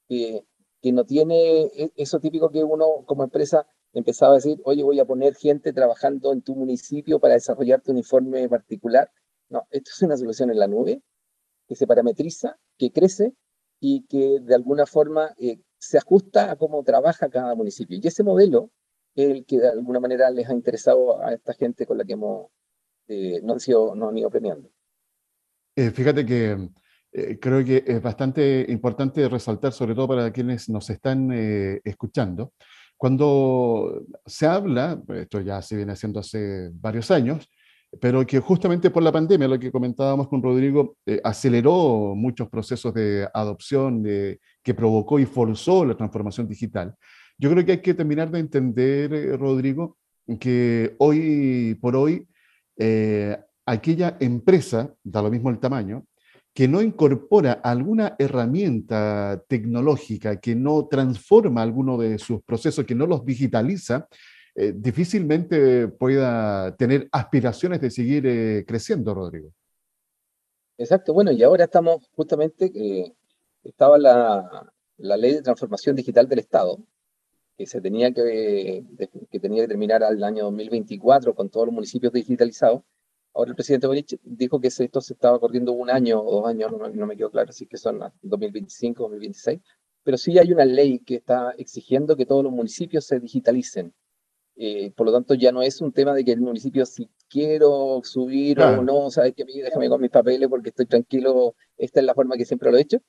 [0.10, 0.44] Eh,
[0.82, 5.00] que no tiene e, eso típico que uno como empresa empezaba a decir, oye, voy
[5.00, 9.12] a poner gente trabajando en tu municipio para desarrollarte un informe particular.
[9.50, 11.02] No, esto es una solución en la nube
[11.68, 13.34] que se parametriza, que crece
[13.80, 18.00] y que de alguna forma eh, se ajusta a cómo trabaja cada municipio.
[18.02, 18.72] Y ese modelo
[19.16, 22.14] es el que de alguna manera les ha interesado a esta gente con la que
[22.14, 22.48] hemos,
[23.08, 24.70] eh, no, han sido, no han ido premiando.
[25.76, 26.70] Eh, fíjate que
[27.12, 32.54] eh, creo que es bastante importante resaltar, sobre todo para quienes nos están eh, escuchando,
[32.98, 37.48] cuando se habla, esto ya se viene haciendo hace varios años,
[38.00, 42.94] pero que justamente por la pandemia, lo que comentábamos con Rodrigo, eh, aceleró muchos procesos
[42.94, 46.96] de adopción de, que provocó y forzó la transformación digital.
[47.38, 49.98] Yo creo que hay que terminar de entender, Rodrigo,
[50.40, 52.28] que hoy por hoy
[53.68, 56.06] aquella empresa, da lo mismo el tamaño,
[56.54, 63.06] que no incorpora alguna herramienta tecnológica, que no transforma alguno de sus procesos, que no
[63.06, 64.08] los digitaliza,
[64.58, 69.54] eh, difícilmente pueda tener aspiraciones de seguir eh, creciendo, Rodrigo.
[70.78, 73.16] Exacto, bueno, y ahora estamos justamente, que
[73.64, 76.78] estaba la, la, ley de transformación digital del Estado,
[77.58, 78.84] que se tenía que,
[79.32, 82.84] que tenía que terminar al año 2024 con todos los municipios digitalizados,
[83.38, 86.72] Ahora el presidente Boric dijo que esto se estaba corriendo un año o dos años,
[86.72, 89.60] no, me quedó claro si que son 2025, 2026,
[90.02, 93.94] pero sí hay una ley que está exigiendo que todos los municipios se digitalicen.
[94.60, 98.02] Eh, por lo tanto, ya no es un tema de que el municipio, si quiero
[98.04, 102.16] subir o no, sabes que déjame con mis papeles porque estoy tranquilo, esta es la
[102.16, 103.00] forma que siempre lo he hecho,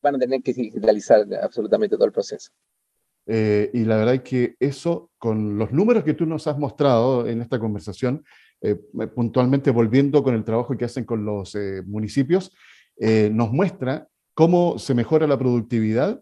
[0.00, 2.50] van a tener que digitalizar absolutamente todo el proceso.
[3.26, 7.26] Eh, y la verdad es que eso, con los números que tú nos has mostrado
[7.26, 8.24] en esta conversación,
[8.62, 8.76] eh,
[9.14, 12.52] puntualmente volviendo con el trabajo que hacen con los eh, municipios,
[12.98, 16.20] eh, nos muestra cómo se mejora la productividad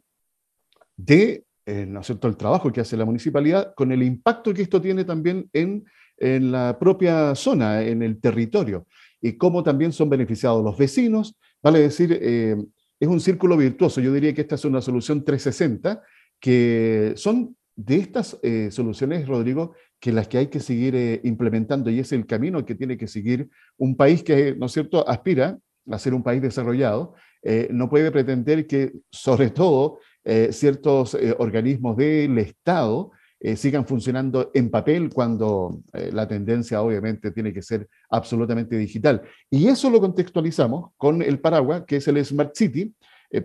[0.97, 1.45] de,
[1.87, 5.05] ¿no es cierto?, el trabajo que hace la municipalidad con el impacto que esto tiene
[5.05, 5.85] también en,
[6.17, 8.87] en la propia zona, en el territorio,
[9.21, 14.01] y cómo también son beneficiados los vecinos, vale decir, es un círculo virtuoso.
[14.01, 16.03] Yo diría que esta es una solución 360,
[16.41, 18.39] que son de estas
[18.71, 22.75] soluciones, Rodrigo, que las que hay que seguir eh, implementando y es el camino que
[22.75, 25.59] tiene que seguir un país que, ¿no es cierto?, aspira
[25.91, 31.97] a ser un país desarrollado, eh, no puede pretender que, sobre todo, eh, ciertos organismos
[31.97, 33.13] del Estado
[33.55, 39.23] sigan funcionando en papel cuando la tendencia obviamente tiene que ser absolutamente digital.
[39.49, 42.93] Y eso lo contextualizamos con el paraguas, que es el Smart City,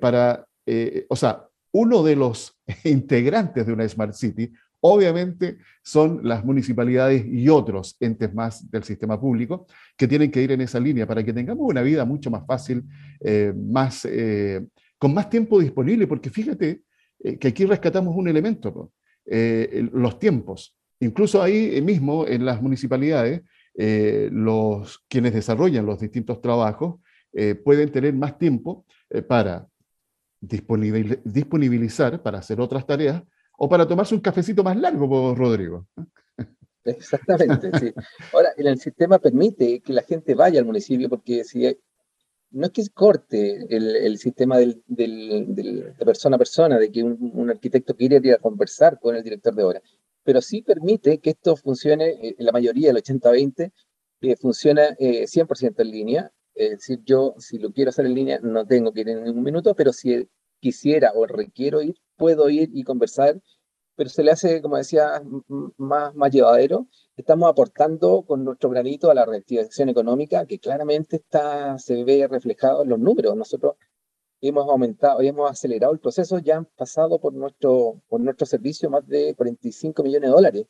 [0.02, 0.48] para,
[1.10, 4.52] o sea, uno de los integrantes de una Smart City
[4.86, 10.52] obviamente son las municipalidades y otros entes más del sistema público que tienen que ir
[10.52, 12.84] en esa línea para que tengamos una vida mucho más fácil,
[13.22, 14.62] eh, más, eh,
[15.04, 16.84] con más tiempo disponible, porque fíjate
[17.20, 18.90] eh, que aquí rescatamos un elemento,
[19.26, 20.78] los tiempos.
[21.02, 23.42] Incluso ahí mismo en las municipalidades,
[23.76, 27.02] los, quienes desarrollan los distintos trabajos
[27.66, 28.86] pueden tener más tiempo
[29.28, 29.68] para
[30.40, 33.22] disponibilizar para hacer otras tareas
[33.58, 35.86] o para tomarse un cafecito más largo, Rodrigo.
[36.86, 37.94] Exactamente, sí.
[38.34, 41.66] Ahora, el sistema permite que la gente vaya al municipio porque si
[42.54, 48.22] no es que corte el, sistema de persona a persona, de que un, arquitecto quiere
[48.24, 49.82] ir a conversar con el director de obra,
[50.24, 53.72] pero sí permite que esto funcione, eh, la mayoría del 80-20,
[54.22, 56.32] eh, funciona 100% eh, en línea.
[56.54, 59.44] Es decir, yo si lo quiero hacer en línea no tengo que ir en ningún
[59.44, 63.42] minuto, pero si quisiera o requiero ir, puedo ir y conversar,
[63.96, 65.22] pero se le hace, como decía,
[65.78, 66.88] más, más llevadero.
[67.16, 72.84] Estamos aportando con nuestro granito a la reactivación económica, que claramente está, se ve reflejado
[72.84, 73.36] en los números.
[73.36, 73.76] Nosotros
[74.42, 79.08] hemos aumentado, hemos acelerado el proceso, ya han pasado por nuestro, por nuestro servicio más
[79.08, 80.66] de 45 millones de dólares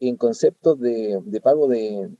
[0.00, 2.10] en conceptos de, de pago de,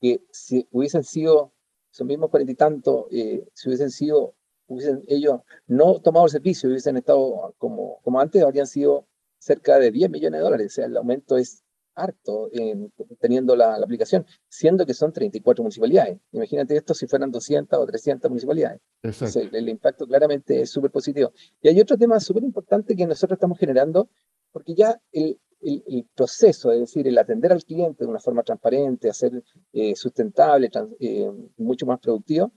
[0.00, 1.52] que si hubiesen sido
[1.90, 4.34] esos mismos cuarenta y tantos, eh, si hubiesen sido,
[4.66, 9.06] hubiesen ellos no tomado el servicio, hubiesen estado como, como antes, habrían sido
[9.38, 10.66] cerca de 10 millones de dólares.
[10.72, 11.64] O sea, el aumento es
[11.96, 16.18] harto en, teniendo la, aplicación, siendo que son 34 municipalidades.
[16.32, 18.80] Imagínate esto si fueran 200 o 300 municipalidades.
[19.02, 21.32] el, impacto claramente es súper positivo.
[21.62, 24.10] Y hay otro tema súper importante que nosotros estamos generando,
[24.52, 29.08] porque ya el, el, proceso, es decir, el atender al cliente de una forma transparente,
[29.08, 30.70] hacer eh, sustentable,
[31.00, 32.52] eh, mucho más productivo,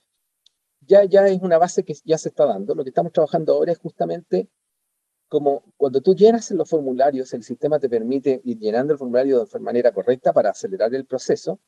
[0.82, 2.76] ya, ya es una base que ya se está dando.
[2.76, 4.50] Lo que estamos trabajando ahora es justamente
[5.30, 9.60] como cuando tú llenas los formularios, el sistema te permite ir llenando el formulario de
[9.60, 11.60] manera correcta para acelerar el proceso.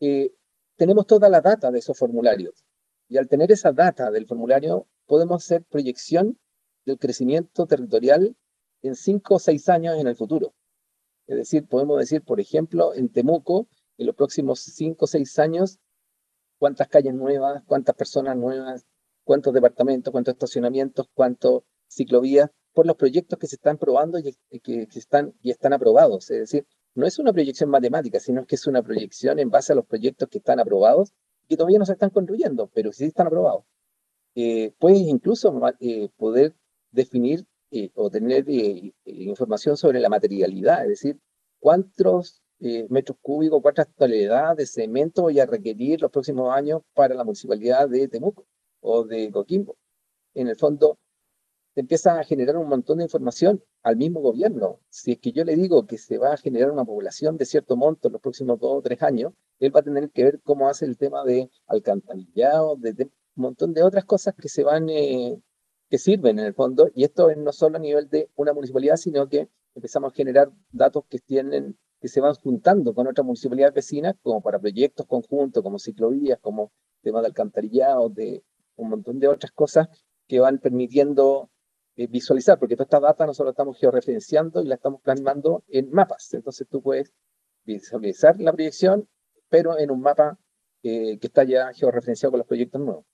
[0.00, 0.34] Eh,
[0.76, 2.66] tenemos toda la data de esos formularios.
[3.08, 6.36] Y al tener esa data del formulario, podemos hacer proyección
[6.84, 8.36] del crecimiento territorial
[8.82, 10.52] en cinco o seis años en el futuro.
[11.28, 15.78] Es decir, podemos decir, por ejemplo, en Temuco, en los próximos cinco o seis años,
[16.58, 18.84] cuántas calles nuevas, cuántas personas nuevas,
[19.22, 24.86] cuántos departamentos, cuántos estacionamientos, cuántas ciclovías por los proyectos que se están probando y que,
[24.94, 26.30] están, y están aprobados.
[26.30, 29.76] Es decir, no es una proyección matemática, sino que es una proyección en base a
[29.76, 33.28] los proyectos que están aprobados y que todavía no se están construyendo, pero sí están
[33.28, 33.64] aprobados.
[34.34, 36.54] Eh, puedes incluso eh, poder
[36.90, 38.44] definir eh, o tener
[39.06, 41.18] información sobre la materialidad, es decir,
[41.58, 42.42] cuántos
[42.90, 47.88] metros cúbicos, cuántas toneladas de cemento voy a requerir los próximos años para la municipalidad
[47.88, 48.46] de Temuco
[48.80, 49.78] o de Coquimbo.
[50.34, 50.98] En el fondo,
[51.76, 54.80] te empieza a generar un montón de información al mismo gobierno.
[54.88, 57.76] Si es que yo le digo que se va a generar una población de cierto
[57.76, 60.70] monto en los próximos dos o tres años, él va a tener que ver cómo
[60.70, 65.38] hace el tema de alcantarillado, de, un montón de otras cosas que se van, eh,
[65.90, 66.88] que sirven en el fondo.
[66.94, 70.50] Y esto es no solo a nivel de una municipalidad, sino que empezamos a generar
[70.72, 75.62] datos que tienen que se van juntando con otras municipalidades vecinas, como para proyectos conjuntos,
[75.62, 78.42] como ciclovías, como temas de alcantarillado, de
[78.76, 79.88] un montón de otras cosas
[80.26, 81.50] que van permitiendo
[81.96, 86.32] eh, visualizar, porque toda esta data nosotros estamos georreferenciando y la estamos plasmando en mapas.
[86.34, 87.12] Entonces tú puedes
[87.64, 89.08] visualizar la proyección,
[89.48, 90.38] pero en un mapa
[90.82, 93.04] eh, que está ya georreferenciado con los proyectos nuevos.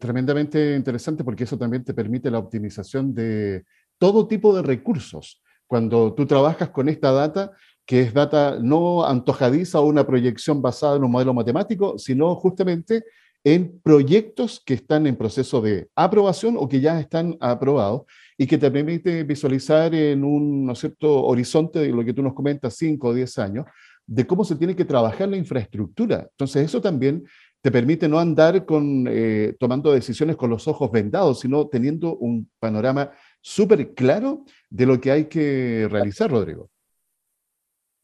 [0.00, 3.64] tremendamente interesante porque eso también te permite la optimización de
[3.98, 5.42] todo tipo de recursos.
[5.66, 7.52] Cuando tú trabajas con esta data,
[7.84, 13.04] que es data no antojadiza o una proyección basada en un modelo matemático, sino justamente
[13.46, 18.02] en proyectos que están en proceso de aprobación o que ya están aprobados
[18.36, 21.22] y que te permite visualizar en un ¿no cierto?
[21.24, 23.66] horizonte de lo que tú nos comentas, 5 o 10 años,
[24.04, 26.26] de cómo se tiene que trabajar la infraestructura.
[26.28, 27.22] Entonces, eso también
[27.60, 32.50] te permite no andar con, eh, tomando decisiones con los ojos vendados, sino teniendo un
[32.58, 36.68] panorama súper claro de lo que hay que realizar, Rodrigo.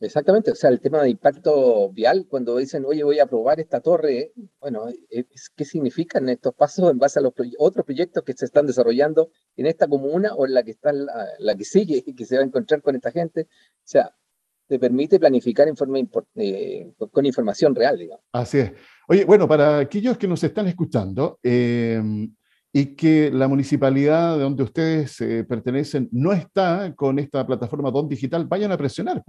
[0.02, 3.80] Exactamente, o sea, el tema de impacto vial, cuando dicen, oye, voy a probar esta
[3.80, 4.86] torre, bueno,
[5.56, 9.66] ¿qué significan estos pasos en base a los otros proyectos que se están desarrollando en
[9.66, 12.46] esta comuna o en la que está la, que sigue y que se va a
[12.46, 13.42] encontrar con esta gente?
[13.42, 14.12] O sea,
[14.66, 18.24] te permite planificar eh, con información real, digamos.
[18.32, 18.72] Así es.
[19.08, 22.02] Oye, bueno, para aquellos que nos están escuchando, eh,
[22.72, 28.08] y que la municipalidad de donde ustedes eh, pertenecen no está con esta plataforma Don
[28.08, 29.22] Digital, vayan a presionar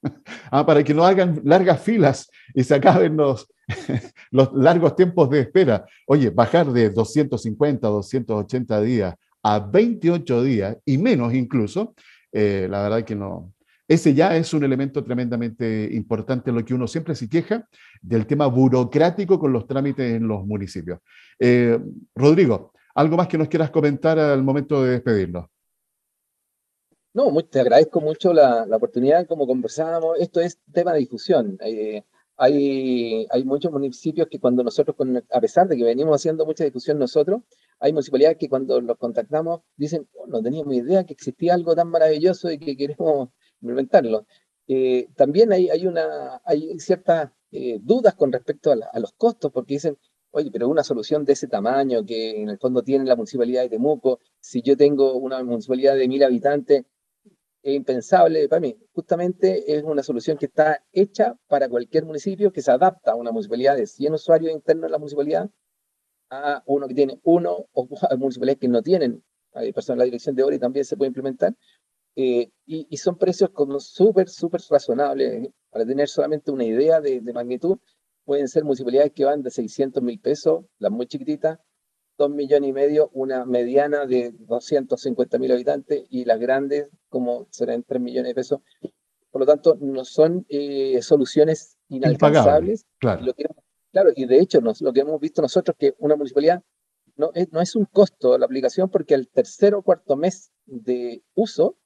[0.50, 3.48] ah, para que no hagan largas filas y se acaben los,
[4.32, 5.84] los largos tiempos de espera.
[6.06, 11.94] Oye, bajar de 250 a 280 días a 28 días y menos incluso,
[12.32, 13.52] eh, la verdad que no.
[13.86, 17.66] Ese ya es un elemento tremendamente importante, lo que uno siempre se queja
[18.00, 21.00] del tema burocrático con los trámites en los municipios.
[21.40, 21.76] Eh,
[22.14, 25.46] Rodrigo, ¿Algo más que nos quieras comentar al momento de despedirnos?
[27.12, 31.58] No, te agradezco mucho la, oportunidad, como conversábamos, esto es tema de difusión.
[31.60, 32.04] Eh,
[32.36, 34.96] hay, hay muchos municipios que cuando nosotros,
[35.30, 37.42] a pesar de que venimos haciendo mucha difusión nosotros,
[37.80, 41.88] hay municipalidades que cuando los contactamos dicen, oh, no teníamos idea que existía algo tan
[41.88, 44.26] maravilloso y que queremos implementarlo.
[44.68, 49.50] Eh, también hay, hay, una, hay ciertas eh, dudas con respecto a, a, los costos,
[49.52, 49.98] porque dicen,
[50.30, 53.70] oye, pero una solución de ese tamaño que en el fondo tiene la municipalidad de
[53.70, 56.84] Temuco, si yo tengo una municipalidad de mil habitantes,
[57.62, 58.76] es impensable para mí.
[58.92, 63.32] Justamente es una solución que está hecha para cualquier municipio que se adapta a una
[63.32, 65.50] municipalidad de 100 usuarios internos en la municipalidad,
[66.30, 69.22] a uno que tiene uno o a municipalidades que no tienen
[69.52, 71.54] hay personas en la dirección de obra y también se puede implementar.
[72.16, 75.48] Eh, y, son precios como súper, súper razonables.
[75.70, 77.78] Para tener solamente una idea de magnitud,
[78.30, 81.58] pueden ser municipalidades que van de 600 mil pesos, las muy chiquititas,
[82.16, 87.82] dos millones y medio, una mediana de 250 mil habitantes y las grandes como serán
[87.82, 88.60] 3 millones de pesos.
[89.32, 92.86] Por lo tanto, no son eh, soluciones inalcanzables.
[93.00, 93.34] Claro.
[93.90, 96.62] claro, y de hecho lo que hemos visto nosotros que una municipalidad
[97.16, 101.24] no es, no es un costo la aplicación porque al tercer o cuarto mes de
[101.34, 101.78] uso,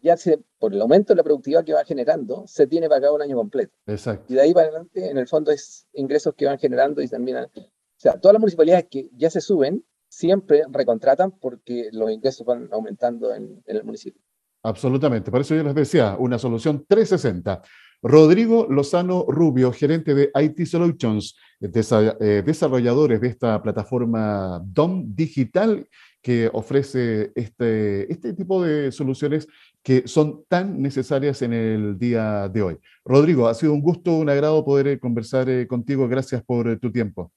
[0.00, 3.22] ya se, por el aumento de la productividad que va generando, se tiene pagado un
[3.22, 3.74] año completo.
[3.86, 4.32] Exacto.
[4.32, 7.44] Y de ahí para adelante, en el fondo, es ingresos que van generando y terminan.
[7.54, 7.60] O
[7.96, 13.34] sea, todas las municipalidades que ya se suben, siempre recontratan porque los ingresos van aumentando
[13.34, 14.20] en, el municipio.
[14.62, 15.30] Absolutamente.
[15.30, 17.62] Por eso yo les decía, una solución 360.
[18.02, 25.88] Rodrigo Lozano Rubio, gerente de IT Solutions, eh, desarrolladores de esta plataforma DOM Digital
[26.20, 29.48] que ofrece este, este tipo de soluciones
[29.82, 32.78] que son tan necesarias en el día de hoy.
[33.04, 36.08] Rodrigo, ha sido un gusto, un agrado poder eh, conversar eh, contigo.
[36.08, 37.32] Gracias por eh, tu tiempo.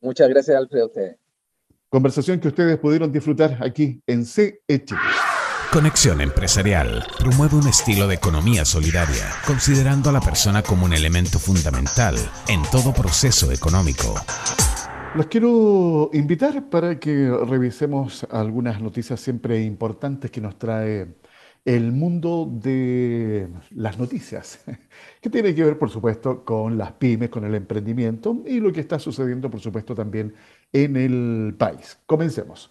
[0.00, 1.16] Muchas gracias, Alfredo, a ustedes.
[1.90, 4.62] Conversación que ustedes pudieron disfrutar aquí en CE
[5.72, 11.38] Conexión Empresarial promueve un estilo de economía solidaria, considerando a la persona como un elemento
[11.38, 12.16] fundamental
[12.48, 14.14] en todo proceso económico.
[15.16, 21.16] Los quiero invitar para que revisemos algunas noticias siempre importantes que nos trae
[21.64, 24.64] el mundo de las noticias,
[25.20, 28.80] que tiene que ver, por supuesto, con las pymes, con el emprendimiento y lo que
[28.80, 30.32] está sucediendo, por supuesto, también
[30.72, 31.98] en el país.
[32.06, 32.70] Comencemos.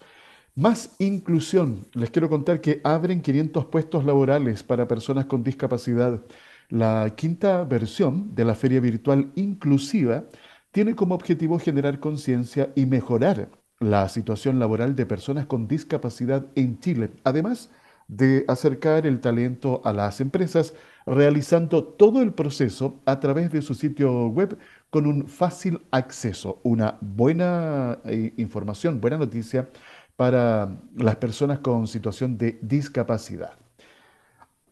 [0.54, 1.88] Más inclusión.
[1.92, 6.24] Les quiero contar que abren 500 puestos laborales para personas con discapacidad.
[6.70, 10.24] La quinta versión de la feria virtual inclusiva
[10.72, 13.48] tiene como objetivo generar conciencia y mejorar
[13.80, 17.70] la situación laboral de personas con discapacidad en Chile, además
[18.08, 20.74] de acercar el talento a las empresas,
[21.06, 24.58] realizando todo el proceso a través de su sitio web
[24.90, 29.70] con un fácil acceso, una buena eh, información, buena noticia
[30.16, 33.56] para las personas con situación de discapacidad.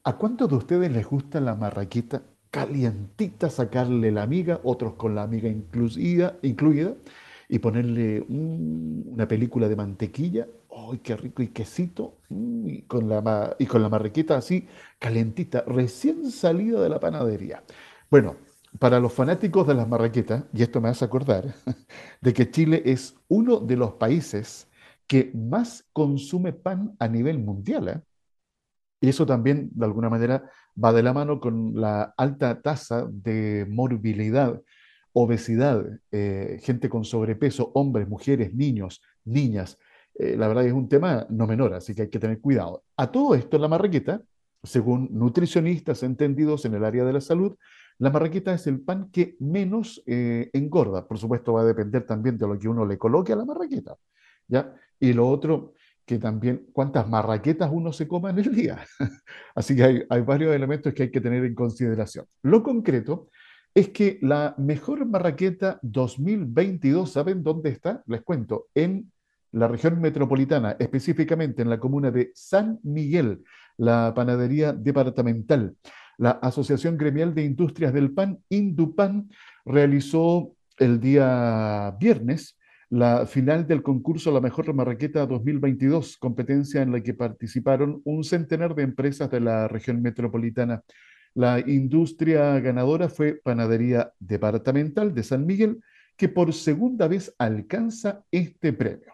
[0.05, 2.23] ¿A cuántos de ustedes les gusta la marraquita?
[2.51, 6.95] Calientita, sacarle la amiga, otros con la amiga incluida, incluida
[7.49, 11.43] y ponerle una película de mantequilla, ¡ay, qué rico!
[11.43, 14.67] Y quesito, mm, y, con la, y con la marrequita así,
[14.99, 17.63] calentita, recién salida de la panadería.
[18.11, 18.37] Bueno,
[18.79, 21.55] para los fanáticos de las marraquetas, y esto me hace acordar,
[22.21, 24.69] de que Chile es uno de los países
[25.07, 27.89] que más consume pan a nivel mundial.
[27.89, 28.01] ¿eh?
[29.01, 30.51] Y eso también, de alguna manera,
[30.83, 34.61] va de la mano con la alta tasa de morbilidad,
[35.13, 39.79] obesidad, eh, gente con sobrepeso, hombres, mujeres, niños, niñas.
[40.15, 42.85] Eh, la verdad es un tema no menor, así que hay que tener cuidado.
[42.97, 44.23] A todo esto, la marraqueta,
[44.63, 47.57] según nutricionistas entendidos en el área de la salud,
[47.99, 51.07] la marraqueta es el pan que menos eh, engorda.
[51.07, 53.97] Por supuesto, va a depender también de lo que uno le coloque a la marraqueta.
[54.47, 54.73] ¿ya?
[55.01, 55.75] Y lo otro,
[56.09, 58.79] que también cuántas marraquetas uno se coma en el día.
[59.55, 62.25] Así que hay, varios elementos que hay que tener en consideración.
[62.43, 63.29] Lo concreto
[63.75, 68.03] es que la mejor marraqueta 2022, ¿saben dónde está?
[68.07, 69.13] Les cuento, en
[69.53, 73.45] la región metropolitana, específicamente en la comuna de San Miguel,
[73.77, 75.77] la panadería departamental.
[76.17, 79.29] La Asociación Gremial de Industrias del Pan, Indupan,
[79.67, 82.58] realizó el día viernes
[82.91, 88.75] la final del concurso La Mejor Marraqueta 2022, competencia en la que participaron un centenar
[88.75, 90.83] de empresas de la región metropolitana.
[91.35, 95.81] La industria ganadora fue Panadería Departamental de San Miguel,
[96.17, 99.13] que por segunda vez alcanza este premio.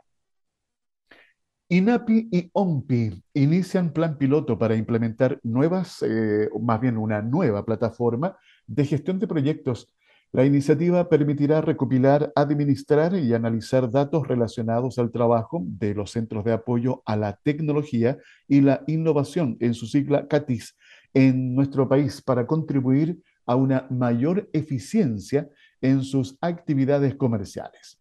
[1.69, 8.39] INAPI y OMPI inician plan piloto para implementar nuevas, eh, más bien una nueva plataforma
[8.67, 9.93] de gestión de proyectos
[10.35, 16.53] la iniciativa permitirá recopilar, administrar y analizar datos relacionados al trabajo de los centros de
[16.53, 18.19] apoyo a la tecnología
[18.49, 20.77] y la innovación, en su sigla CATIS,
[21.15, 25.49] en nuestro país para contribuir a una mayor eficiencia
[25.81, 28.01] en sus actividades comerciales.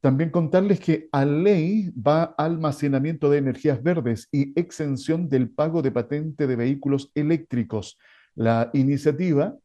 [0.00, 5.90] También contarles que a ley va almacenamiento de energías verdes y exención del pago de
[5.90, 7.98] patente de vehículos eléctricos.
[8.36, 9.56] La iniciativa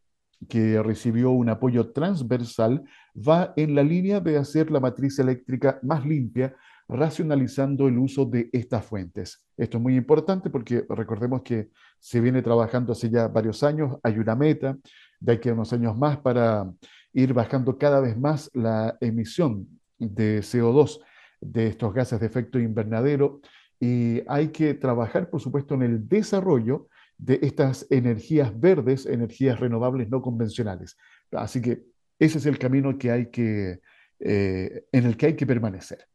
[0.47, 2.83] que recibió un apoyo transversal,
[3.15, 6.55] va en la línea de hacer la matriz eléctrica más limpia,
[6.87, 9.45] racionalizando el uso de estas fuentes.
[9.57, 11.69] Esto es muy importante porque recordemos que
[11.99, 14.77] se viene trabajando hace ya varios años, hay una meta
[15.19, 16.71] de aquí a unos años más para
[17.13, 19.67] ir bajando cada vez más la emisión
[19.97, 21.01] de CO2
[21.41, 23.41] de estos gases de efecto invernadero
[23.79, 26.87] y hay que trabajar, por supuesto, en el desarrollo
[27.19, 30.97] de estas energías verdes, energías renovables no convencionales.
[31.31, 31.83] Así que
[32.17, 33.79] ese es el camino que hay que,
[34.19, 36.05] eh, en el que hay que permanecer.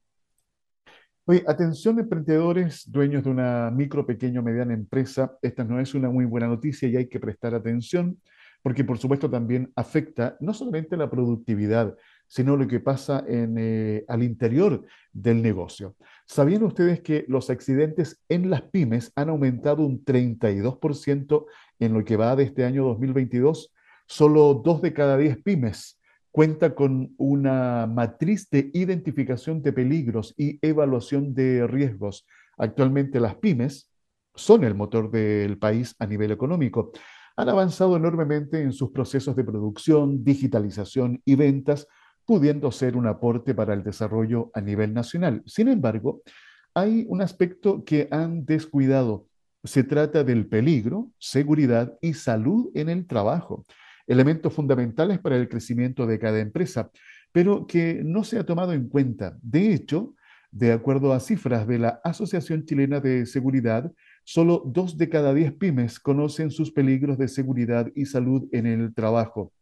[1.27, 5.39] Oye, atención emprendedores, dueños de una micro, pequeño, mediana empresa.
[5.41, 8.19] Esta no es una muy buena noticia y hay que prestar atención
[8.65, 11.95] porque por supuesto también afecta no solamente la productividad,
[12.35, 15.95] sino lo que pasa en, eh, al interior del negocio.
[16.27, 21.47] ¿Sabían ustedes que los accidentes en las pymes han aumentado un 32%
[21.79, 23.73] en lo que va de este año 2022?
[24.09, 26.01] Solo dos de cada diez pymes
[26.33, 32.27] cuenta con una matriz de identificación de peligros y evaluación de riesgos.
[32.59, 33.93] Actualmente las pymes
[34.35, 36.91] son el motor del país a nivel económico.
[37.37, 41.87] Han avanzado enormemente en sus procesos de producción, digitalización y ventas,
[42.27, 45.43] pudiendo ser un aporte para el desarrollo a nivel nacional.
[45.47, 46.23] Sin embargo,
[46.75, 49.29] hay un aspecto que han descuidado.
[49.63, 53.65] Se trata del peligro, seguridad y salud en el trabajo
[54.07, 56.91] elementos fundamentales para el crecimiento de cada empresa,
[57.33, 59.37] pero que no se ha tomado en cuenta.
[59.43, 60.15] De hecho,
[60.51, 63.91] de acuerdo a cifras de la Asociación Chilena de Seguridad,
[64.25, 68.95] solo dos de cada diez pymes conocen sus peligros de seguridad y salud en el
[68.95, 69.53] trabajo.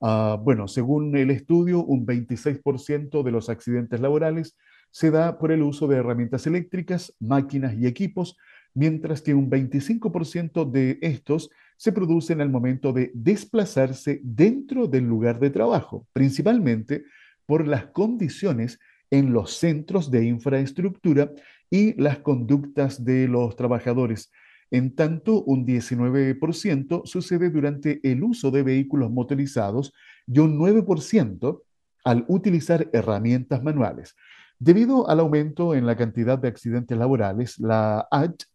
[0.00, 4.56] Ah, bueno, según el estudio, un 26% de los accidentes laborales
[4.90, 8.36] se da por el uso de herramientas eléctricas, máquinas y equipos,
[8.74, 15.40] mientras que un 25% de estos se producen al momento de desplazarse dentro del lugar
[15.40, 17.04] de trabajo, principalmente
[17.46, 18.78] por las condiciones
[19.10, 21.32] en los centros de infraestructura
[21.70, 24.30] y las conductas de los trabajadores.
[24.74, 29.92] En tanto, un 19% sucede durante el uso de vehículos motorizados
[30.26, 31.62] y un 9%
[32.02, 34.16] al utilizar herramientas manuales.
[34.58, 38.46] Debido al aumento en la cantidad de accidentes laborales, la ACH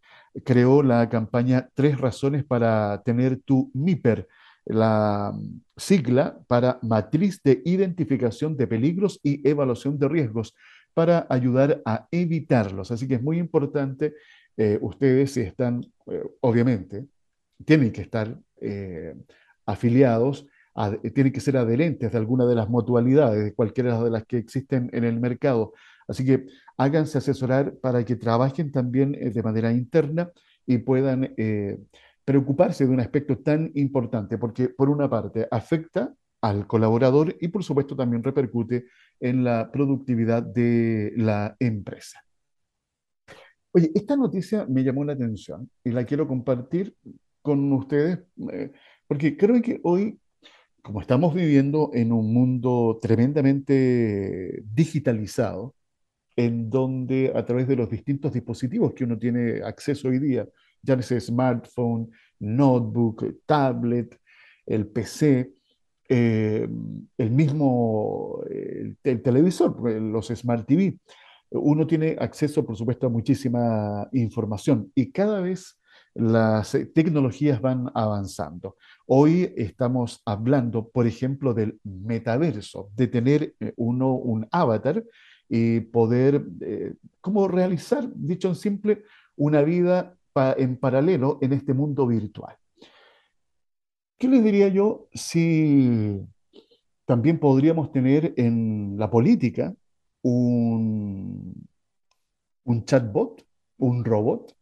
[0.43, 4.27] creó la campaña Tres razones para tener tu MIPER,
[4.65, 5.33] la
[5.77, 10.53] sigla para Matriz de Identificación de Peligros y Evaluación de Riesgos,
[10.93, 12.91] para ayudar a evitarlos.
[12.91, 14.15] Así que es muy importante,
[14.59, 17.07] eh, ustedes si están, eh, obviamente,
[17.63, 19.15] tienen que estar eh,
[19.65, 20.47] afiliados,
[21.13, 24.89] tienen que ser adherentes de alguna de las mutualidades, de cualquiera de las que existen
[24.91, 25.73] en el mercado.
[26.09, 26.45] Así que
[26.77, 30.29] háganse asesorar para que trabajen también de manera interna
[30.65, 31.35] y puedan
[32.25, 37.63] preocuparse de un aspecto tan importante, porque por una parte afecta al colaborador y por
[37.63, 38.85] supuesto también repercute
[39.19, 42.23] en la productividad de la empresa.
[43.71, 46.95] Oye, esta noticia me llamó la atención y la quiero compartir
[47.41, 48.19] con ustedes
[48.51, 48.71] eh,
[49.07, 50.19] porque creo que hoy,
[50.81, 55.75] como estamos viviendo en un mundo tremendamente digitalizado,
[56.35, 60.47] en donde a través de los distintos dispositivos que uno tiene acceso hoy día,
[60.81, 62.09] ya sea smartphone,
[62.39, 64.17] notebook, tablet,
[64.65, 65.51] el PC,
[66.07, 66.67] eh,
[67.17, 70.97] el mismo el, televisor, los Smart TV,
[71.51, 75.79] uno tiene acceso, por supuesto, a muchísima información y cada vez
[76.13, 78.77] las tecnologías van avanzando.
[79.05, 85.03] Hoy estamos hablando, por ejemplo, del metaverso, de tener eh, uno un avatar
[85.47, 89.03] y poder, eh, como realizar, dicho en simple,
[89.35, 90.15] una vida
[90.57, 92.55] en paralelo en este mundo virtual.
[94.17, 96.21] ¿Qué les diría yo si
[97.05, 99.73] también podríamos tener en la política
[100.21, 101.67] un,
[102.63, 103.45] un chatbot,
[103.77, 104.55] un robot?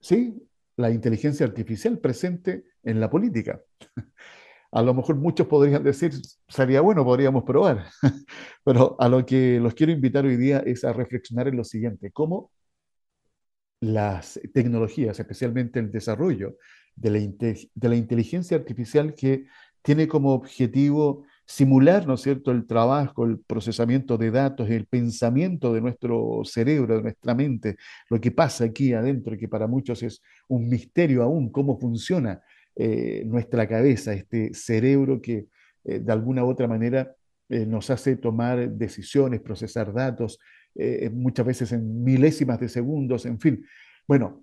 [0.00, 0.42] ¿Sí?
[0.76, 3.60] La inteligencia artificial presente en la política.
[4.72, 6.12] a lo mejor muchos podrían decir,
[6.48, 7.86] sería bueno, podríamos probar,
[8.64, 12.12] pero a lo que los quiero invitar hoy día es a reflexionar en lo siguiente,
[12.12, 12.52] cómo
[13.80, 16.56] las tecnologías, especialmente el desarrollo
[16.94, 19.46] de la, de la inteligencia artificial que
[19.82, 25.72] tiene como objetivo simular, ¿no es cierto?, el trabajo, el procesamiento de datos, el pensamiento
[25.72, 27.76] de nuestro cerebro, de nuestra mente,
[28.08, 32.40] lo que pasa aquí adentro, que para muchos es un misterio aún, cómo funciona
[32.76, 35.48] eh, nuestra cabeza, este cerebro que
[35.84, 37.16] eh, de alguna u otra manera
[37.48, 40.38] eh, nos hace tomar decisiones, procesar datos,
[41.12, 43.66] muchas veces en milésimas de segundos, en fin.
[44.06, 44.40] Bueno,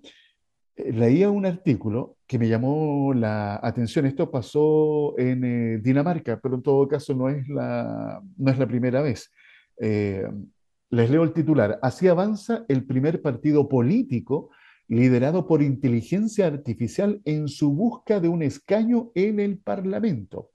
[0.92, 4.06] leía un artículo que me llamó la atención.
[4.06, 9.02] Esto pasó en Dinamarca, pero en todo caso no es la, no es la primera
[9.02, 9.32] vez.
[9.78, 11.78] les leo el titular.
[11.82, 14.50] Así avanza el primer partido político
[14.88, 20.50] liderado por inteligencia artificial en su busca de un escaño en el Parlamento.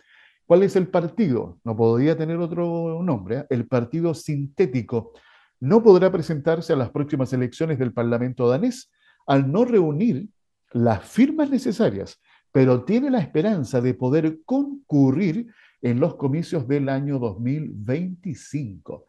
[0.45, 1.59] ¿Cuál es el partido?
[1.63, 3.37] No podría tener otro nombre.
[3.37, 3.45] ¿eh?
[3.49, 5.13] El Partido Sintético
[5.59, 8.91] no podrá presentarse a las próximas elecciones del Parlamento danés
[9.25, 10.27] al no reunir
[10.71, 12.19] las firmas necesarias,
[12.51, 15.47] pero tiene la esperanza de poder concurrir
[15.81, 19.05] en los comicios del año 2025.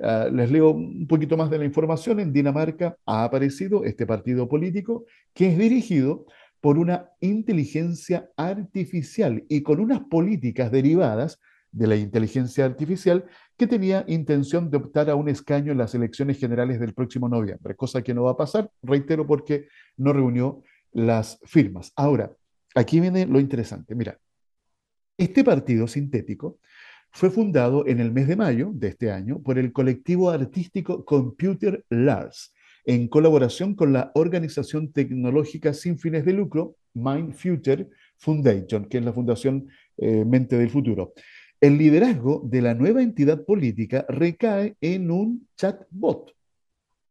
[0.00, 2.20] Ah, les leo un poquito más de la información.
[2.20, 6.26] En Dinamarca ha aparecido este partido político que es dirigido
[6.60, 11.40] por una inteligencia artificial y con unas políticas derivadas
[11.70, 13.24] de la inteligencia artificial
[13.58, 17.74] que tenía intención de optar a un escaño en las elecciones generales del próximo noviembre,
[17.74, 21.92] cosa que no va a pasar, reitero, porque no reunió las firmas.
[21.96, 22.32] Ahora,
[22.76, 23.96] aquí viene lo interesante.
[23.96, 24.16] Mira,
[25.18, 26.58] este partido sintético
[27.10, 31.84] fue fundado en el mes de mayo de este año por el colectivo artístico Computer
[31.90, 32.54] Lars,
[32.84, 37.88] en colaboración con la organización tecnológica sin fines de lucro Mind Future
[38.18, 41.12] Foundation, que es la Fundación eh, Mente del Futuro.
[41.60, 46.32] El liderazgo de la nueva entidad política recae en un chatbot.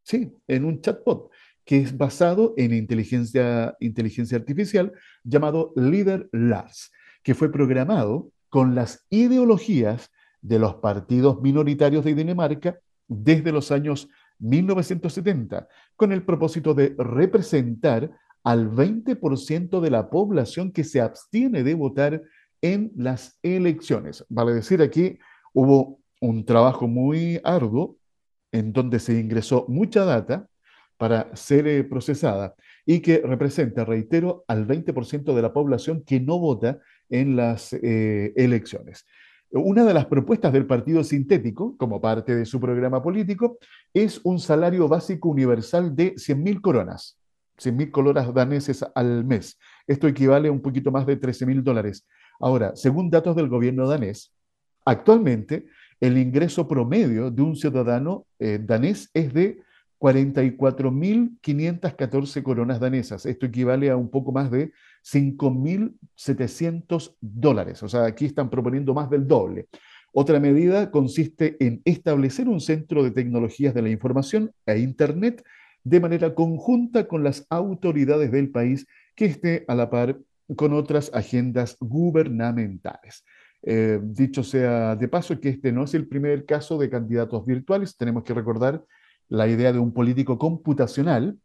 [0.03, 1.29] Sí, en un chatbot
[1.65, 4.93] que es basado en inteligencia, inteligencia artificial
[5.25, 6.93] llamado Leader Lars,
[7.23, 10.09] que fue programado con las ideologías
[10.41, 14.07] de los partidos minoritarios de Dinamarca desde los años
[14.39, 15.67] 1970,
[15.97, 18.11] con el propósito de representar
[18.43, 22.21] al 20% de la población que se abstiene de votar
[22.61, 24.25] en las elecciones.
[24.29, 25.19] Vale decir, aquí
[25.53, 27.97] hubo un trabajo muy arduo
[28.51, 30.47] en donde se ingresó mucha data
[30.97, 32.55] para ser eh, procesada
[32.85, 36.79] y que representa, reitero, al 20% de la población que no vota
[37.09, 39.05] en las eh, elecciones.
[39.49, 43.57] Una de las propuestas del Partido Sintético, como parte de su programa político,
[43.93, 47.17] es un salario básico universal de 100.000 coronas,
[47.57, 49.57] 100.000 coloras daneses al mes.
[49.85, 52.05] Esto equivale a un poquito más de 13.000 dólares.
[52.39, 54.31] Ahora, según datos del gobierno danés,
[54.85, 55.65] actualmente
[55.99, 59.63] el ingreso promedio de un ciudadano eh, danés es de
[59.99, 63.25] 44.514 coronas danesas.
[63.25, 64.71] Esto equivale a un poco más de
[65.03, 67.81] 5.700 dólares.
[67.81, 69.65] O sea, aquí están proponiendo más del doble.
[70.13, 75.43] Otra medida consiste en establecer un centro de tecnologías de la información e Internet
[75.83, 78.85] de manera conjunta con las autoridades del país
[79.15, 80.19] que esté a la par
[80.55, 83.23] con otras agendas gubernamentales.
[83.63, 87.97] Eh, dicho sea de paso que este no es el primer caso de candidatos virtuales,
[87.97, 88.83] tenemos que recordar
[89.29, 91.37] la idea de un político computacional,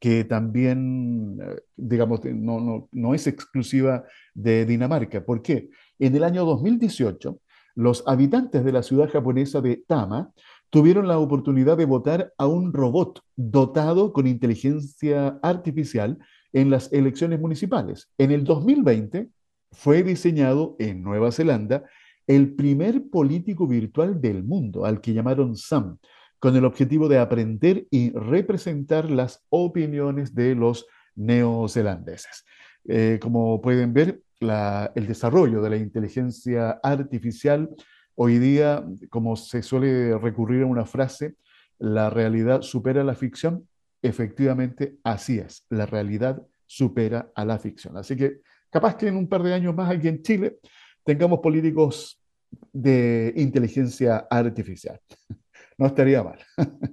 [0.00, 4.04] que también, eh, digamos, no, no, no, es exclusiva
[4.34, 5.24] de Dinamarca.
[5.24, 5.70] ¿Por qué?
[5.98, 7.40] En el año 2018,
[7.74, 10.32] los habitantes de la ciudad japonesa de Tama
[10.70, 16.18] tuvieron la oportunidad de votar a un robot dotado con inteligencia artificial
[16.52, 18.10] en las elecciones municipales.
[18.18, 19.28] En el 2020
[19.72, 21.84] fue diseñado en Nueva Zelanda
[22.26, 25.98] el primer político virtual del mundo, al que llamaron Sam,
[26.38, 30.86] con el objetivo de aprender y representar las opiniones de los
[31.16, 32.44] neozelandeses.
[32.86, 37.68] Eh, como pueden ver, el desarrollo de la inteligencia artificial
[38.14, 41.34] hoy día, como se suele recurrir a una frase,
[41.78, 43.68] la realidad supera la ficción,
[44.02, 47.96] efectivamente así es, la realidad supera a la ficción.
[47.96, 48.40] Así que
[48.70, 50.58] capaz que en un par de años más aquí en Chile
[51.04, 52.22] tengamos políticos
[52.72, 55.00] de inteligencia artificial.
[55.80, 56.40] No estaría mal.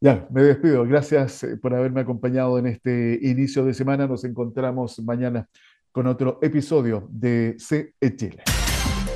[0.00, 0.84] ya, me despido.
[0.84, 4.06] Gracias eh, por haberme acompañado en este inicio de semana.
[4.06, 5.48] Nos encontramos mañana
[5.90, 8.44] con otro episodio de CE Chile.